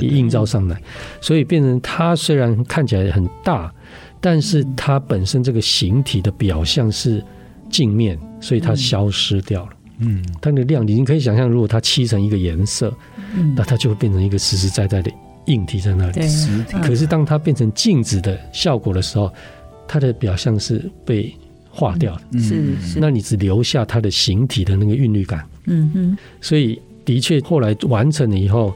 [0.01, 0.77] 映照上来，
[1.21, 3.73] 所以变成它虽然看起来很大，
[4.19, 7.23] 但是它本身这个形体的表象是
[7.69, 9.69] 镜面，所以它消失掉了。
[9.99, 12.93] 嗯，它的亮，你可以想象，如果它漆成一个颜色，
[13.55, 15.09] 那它就会变成一个实实在在的
[15.45, 16.21] 硬体在那里。
[16.27, 16.75] 实体。
[16.83, 19.31] 可是当它变成镜子的效果的时候，
[19.87, 21.33] 它的表象是被。
[21.72, 28.74] 化掉了，是是，那你只留下它的形体的那个韵律感，嗯哼，所以的确后来完成了以后，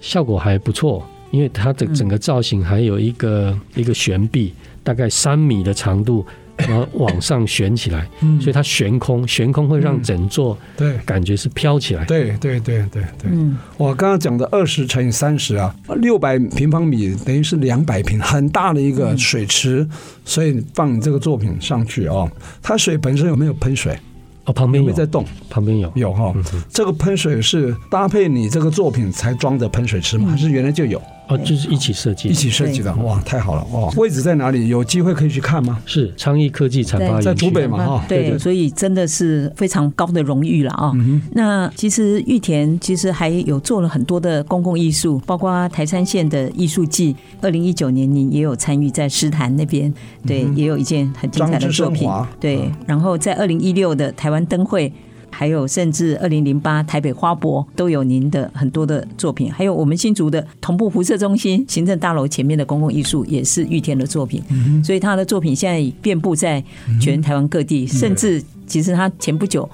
[0.00, 6.24] 效果还不错，因为它的整个造型还有一个一个悬臂，大概三米的长度。
[6.68, 8.06] 然后往上悬起来，
[8.40, 12.04] 所以它悬空，悬空会让整座对感觉是飘起来。
[12.04, 13.30] 对对对对对。
[13.30, 19.86] 嗯，我刚刚讲的二十乘以三十啊，六百平方米等于是两百平，很大的一个水池，
[20.24, 22.30] 所以放你这个作品上去哦。
[22.62, 23.98] 它水本身有没有喷水？
[24.44, 25.24] 哦，旁边有，有没有在动？
[25.50, 26.34] 旁边有有哈。
[26.70, 30.30] 这个喷水是搭配你这个作品才装的喷水池吗？
[30.30, 31.00] 还是原来就有？
[31.30, 33.88] 哦，就是一起设计，一起设计的，哇，太好了哇！
[33.96, 34.66] 位置在哪里？
[34.66, 35.80] 有机会可以去看吗？
[35.86, 37.78] 是昌邑科技产发在竹北嘛？
[37.78, 40.92] 哈，对，所以真的是非常高的荣誉了啊。
[41.32, 49.92] 那其实玉田其实还有做了很多的公共艺术，包括台三线的艺术季，二零一九年你也有参与在诗坛那边，
[50.26, 52.10] 对，也有一件很精彩的作品，
[52.40, 52.70] 对。
[52.86, 54.92] 然后在二零一六的台湾灯会。
[55.30, 64.42] 还有，甚至二零零八台北花博都有您的很多的作品，还有我们新竹的同步辐射中心行政大楼前面的公共艺术也是玉田的作品，
[64.84, 66.62] 所以他的作品现在遍布在
[67.00, 69.68] 全台湾各地，甚至其实他前不久，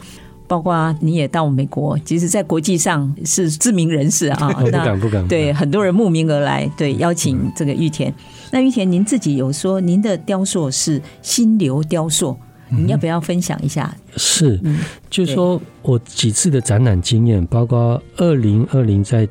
[0.46, 8.14] 包括你也到美国，其实在国际上是知名人士啊， 不敢不敢，对很多人慕名而来，对邀请这个玉田。
[8.52, 12.36] 那玉田您自己有说您的雕塑是心流雕塑。
[12.68, 13.94] 你要不要分享一下？
[14.16, 14.60] 是，
[15.08, 19.28] 就是说我几次的展览经验，包括二零二零在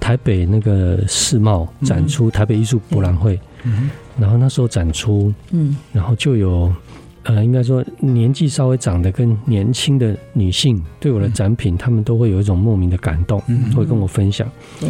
[0.00, 3.38] 台北那个世贸展出台北艺术博览会，
[4.18, 6.74] 然后那时候展出，嗯，然后就有
[7.22, 13.40] 呃，应该说年纪稍微长得跟年轻的女性对我的展品，她们都会有一种莫名的感动，
[13.76, 14.50] 会跟我分享。
[14.80, 14.88] 对，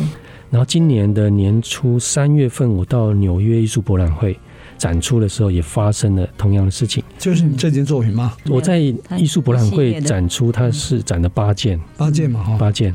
[0.50, 4.38] 然后今年的年初三月份，我到纽约艺术博览会。
[4.82, 8.34] 展出的时候也发生了同样的事情，就是你这件作品吗？
[8.48, 8.80] 我在
[9.16, 12.92] 艺术博览会展出，它是展了八件，八件嘛，哈，八件。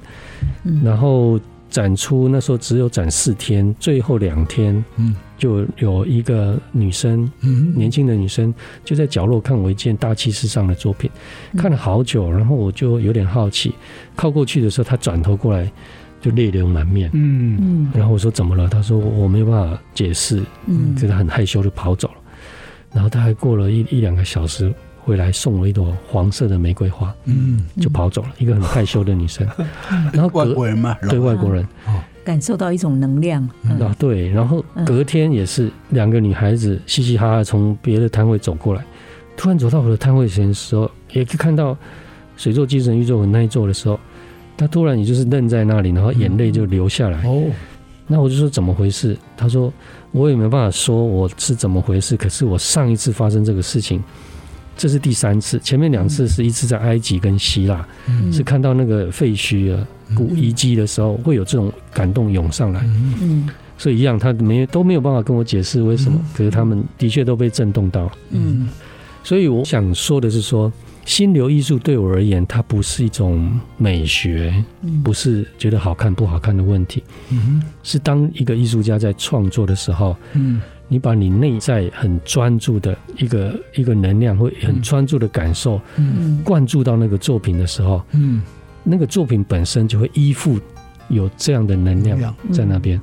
[0.83, 11.09] 然后展出那时候只有展四天，最后两天，嗯，就有一个女生，嗯，年轻的女生就在角落看我一件大气时尚的作品，
[11.57, 13.73] 看了好久，然后我就有点好奇，
[14.13, 15.71] 靠过去的时候，她转头过来。
[16.19, 17.57] 就泪流满面，嗯。
[17.61, 18.67] 嗯，然后我说怎么了？
[18.67, 22.15] 他说我没有办法解释，嗯，觉得很害羞就跑走了。
[22.93, 28.29] 然后他还过了一一两个小时回来送我一朵黄色的玫瑰花，嗯，就跑走了。
[28.39, 29.47] 一个很害羞的女生，
[30.11, 31.67] 然后外国人嘛，对外国人，
[32.23, 33.43] 感受到一种能量。
[33.79, 34.29] 啊，对。
[34.29, 38.83] 然后隔天也是两个女孩子嘻嘻哈哈从别的摊位走过来，
[39.35, 41.77] 突然走到我的摊位前的时候，也可以看到
[42.35, 43.99] 水做精神玉作文那一座的时候。
[44.57, 47.23] 他突然也就是愣在那里，然后眼泪就流下来。
[47.25, 47.43] 哦，
[48.07, 49.15] 那我就说怎么回事？
[49.37, 49.71] 他说
[50.11, 52.17] 我也没办法说我是怎么回事。
[52.17, 54.03] 可是我上一次发生这个事情，
[54.75, 57.87] 这是第三次，前面两次是一次在埃及跟希腊，
[58.31, 62.81] 是看到那个废墟啊古遗迹的时候，会有这种感动涌上来。
[63.21, 63.47] 嗯，
[63.77, 66.19] 所以一样，他没都没有办法跟我解释为什么。
[66.33, 68.11] 可是他们的确都被震动到。
[68.31, 68.67] 嗯，
[69.23, 70.73] 所以我想说的是说。
[71.07, 74.53] 心流艺术对我而言，它不是一种美学，
[75.01, 77.01] 不是觉得好看不好看的问题，
[77.81, 80.17] 是当一个艺术家在创作的时候，
[80.89, 85.79] 你把你内在很专注的一个一个能量，或很专注的感受，
[86.43, 88.41] 灌注到那个作品的时候，嗯。
[88.83, 90.59] 那个作品本身就会依附
[91.07, 92.99] 有这样的能量在那边。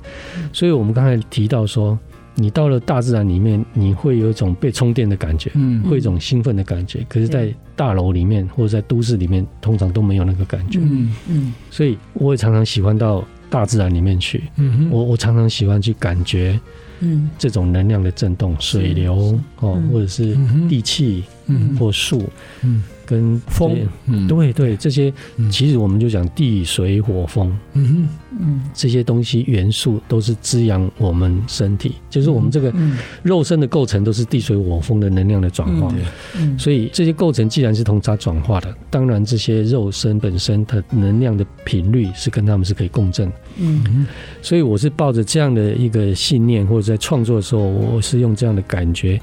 [0.53, 1.99] 所以我们刚才提到说。
[2.35, 7.05] 你到了大自然里面，你会有一种被充电的感觉，嗯，会有一种兴奋的感觉。
[7.09, 11.55] 可是，在大楼里面或者在都市里面，通常都没有那个感觉，嗯嗯。
[11.71, 16.59] 所以，我也常常喜欢到大自然里面去，嗯，我我常常喜欢去感觉，
[17.01, 20.37] 嗯，这种能量的震动，水流哦，或者是
[20.69, 22.29] 地气，嗯，或树，
[22.63, 22.83] 嗯。
[23.07, 23.77] 跟风，
[24.07, 25.13] 嗯，对对，这些
[25.51, 28.09] 其实我们就讲地水火风，嗯。
[28.37, 32.75] 嗯，这些东西元素都是滋养我们身体，就是我们这个
[33.23, 35.95] 肉身的构成都是地水火风的能量的转化，
[36.37, 44.05] 嗯，所以这些构成既然是同它转化的，当然这些肉身本身它能量的频率是跟他们是可以共振，嗯，
[44.43, 49.21] 所以我是抱着这样的一个信念，或者在创作的时候，我是用这样的感觉。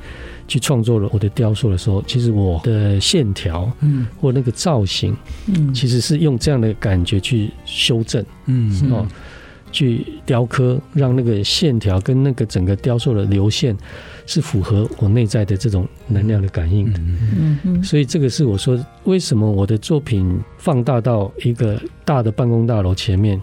[0.52, 9.08] 去创作了我的雕塑的时候，其实我的线条，嗯，或那个造型，嗯，其实是用这样的感觉去修正，嗯，哦，
[9.72, 13.74] 去雕刻，让那个线条跟那个整个雕塑的流线
[14.26, 23.41] 是符合我内在的这种能量的感应的，嗯嗯，所以这个是我说为什么我的作品放大到一个大的办公大楼前面，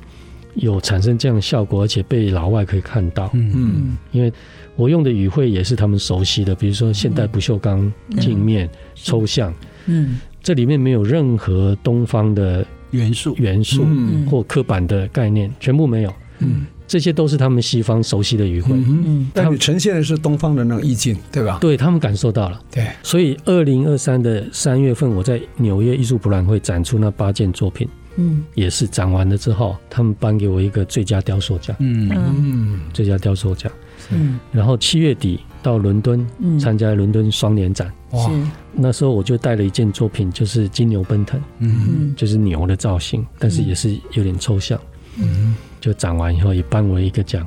[0.56, 4.30] 有产生这样的效果，而且被老外可以看到，嗯，因为。
[4.78, 9.52] 我用的语汇也是他们熟悉的，比如说现代不锈钢、镜面、抽象，
[9.86, 13.84] 嗯，这里面没有任何东方的元素、元素。
[14.30, 21.58] 或刻板的概念，全部没有，嗯，这些都是他们西方熟悉的语汇，嗯，但你呈现的是东方的那种意境，对吧？
[21.60, 32.08] 对，他们感受到了，对，所以二零二三的三月份，我在纽约艺术博览会展出那八件作品，嗯，也是展完了之后，他们颁给我一个最佳雕塑奖，嗯。
[32.14, 33.72] 嗯，最佳雕塑奖。
[34.10, 36.26] 嗯，然后七月底到伦敦
[36.58, 38.30] 参加伦敦双年展，哇，
[38.72, 44.80] 那时候我就带了一件作品，就是金牛奔腾，嗯，就是牛的造型，但是也是有点抽象，
[45.18, 47.46] 嗯，就展完以后也颁我一个奖。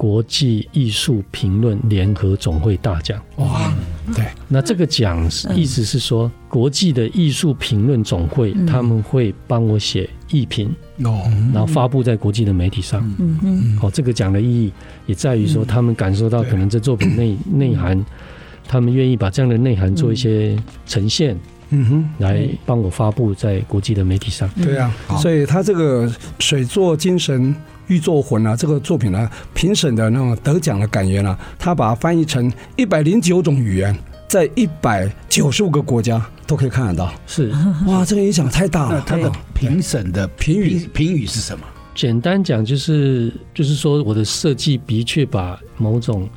[0.00, 3.20] 国际艺术评论联合总会大奖。
[3.36, 3.70] 哇，
[4.14, 10.74] 对，那这个奖意思是说，国际的艺术评论总会他们会帮我写艺评
[11.04, 13.06] 哦，然后发布在国际的媒体上。
[13.18, 13.38] 嗯。
[13.42, 14.72] 嗯，好，这个奖的意义
[15.04, 18.02] 也在于说，他们感受到可能这作品内 内涵，
[18.66, 21.36] 他们愿意把这样的内涵做一些呈现，
[21.68, 24.48] 嗯哼，来帮我发布在国际的媒体上。
[24.56, 24.90] 对啊，
[25.20, 27.54] 所以他这个水作精神。
[27.90, 33.94] 玉作魂啊，这个作品呢，评审的那种得奖的感言呢，他把它翻译成一百零九种语言，
[34.28, 37.12] 在一百九十五个国家都可以看得到。
[37.26, 37.52] 是
[37.88, 39.02] 哇，这个影响太大了。
[39.04, 41.66] 他的评审的评语评语是什么？
[41.92, 46.28] 简单讲就是，就是说我的设计的确把某种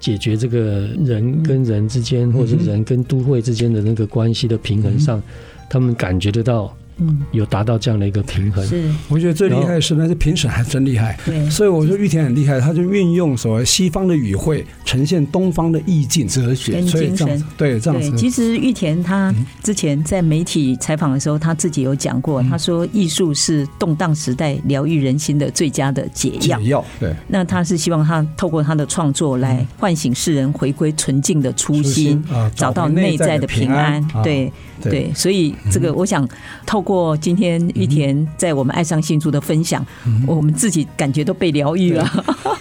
[0.00, 5.22] 解决这个人跟人之间，或者人跟都会之间的那个关系的平衡上，
[5.68, 6.74] 他们感觉得到。
[6.98, 8.64] 嗯，有达到这样的一个平衡。
[8.66, 11.18] 是，我觉得最厉害的是那些评审还真厉害。
[11.24, 17.44] 对，所以我说玉田很厉害，他就运用所谓西方的语汇，呈现东方的意境、哲学跟精神。
[17.56, 18.16] 对，这样子。
[18.16, 26.58] 其实玉田他之前在媒体采访的时候，他自己有讲过，他说艺术是动荡时代疗愈人心的最佳的解药。
[26.58, 27.14] 解药，对。
[27.28, 32.22] 那他是希望他透过他的创作来唤醒世人回归纯净的初心，
[32.54, 34.06] 找到内在的平安。
[34.22, 34.52] 对。
[34.90, 36.28] 对，所以这个我想
[36.66, 39.84] 透过今天玉田在我们爱上新竹的分享，
[40.26, 42.08] 我们自己感觉都被疗愈了。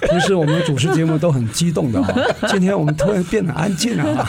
[0.10, 2.14] 平时我们主持节目都很激动的哈，
[2.50, 4.28] 今天我们突然变得安静了。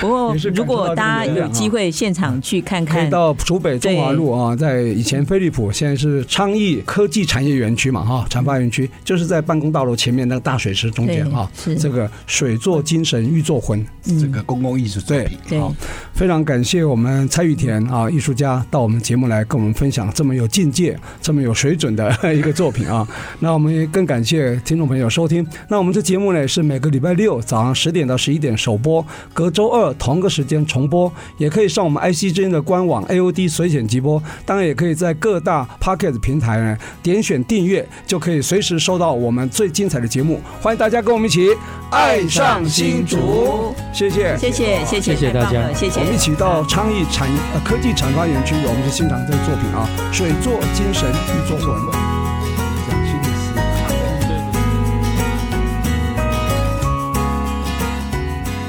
[0.00, 13.84] 不过如果大家有机会现场去看看，到竹北中华路啊，在以前飞利浦，现在是昌邑科技产业园区嘛哈，产发园区就是在办公大楼前面那个大水池中间啊，这个水作精神，玉作魂，
[14.20, 15.38] 这个公共艺术作品。
[15.48, 15.74] 对，好，
[16.14, 17.28] 非常感谢我们。
[17.34, 23.04] 蔡玉田啊，艺术家到我们节目来跟我们分享这么有境界、这么有水准的一个作品啊。
[23.40, 25.44] 那我们也更感谢听众朋友收听。
[25.66, 34.22] 那我们这节目呢是每个礼拜六早上十点到十一点首播，隔周二同个时间重播，也可以上我们 IC 之音的官网 AOD 随选直播。
[34.46, 40.40] 当然也可以在各大 Podcast 平台呢点选订阅，就可以随时收到我们最精彩的节目。
[40.62, 41.48] 欢迎大家跟我们一起
[41.90, 45.98] 爱上新竹，谢谢，谢谢，谢谢，谢谢大家，谢谢。
[45.98, 47.04] 我们一起到昌邑
[47.52, 51.74] 呃，科技产发园区，我们就欣赏这个作品啊，水作精神，玉作魂。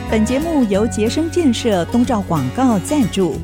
[0.10, 3.36] 本节目由杰生建设东照广告赞助，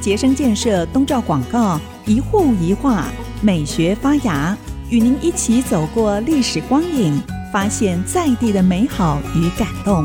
[0.00, 3.04] 杰生建设东照广告一户一画，
[3.40, 4.56] 美学发芽，
[4.90, 10.04] 与您一起走过历史光影，发现在地的美好与感动。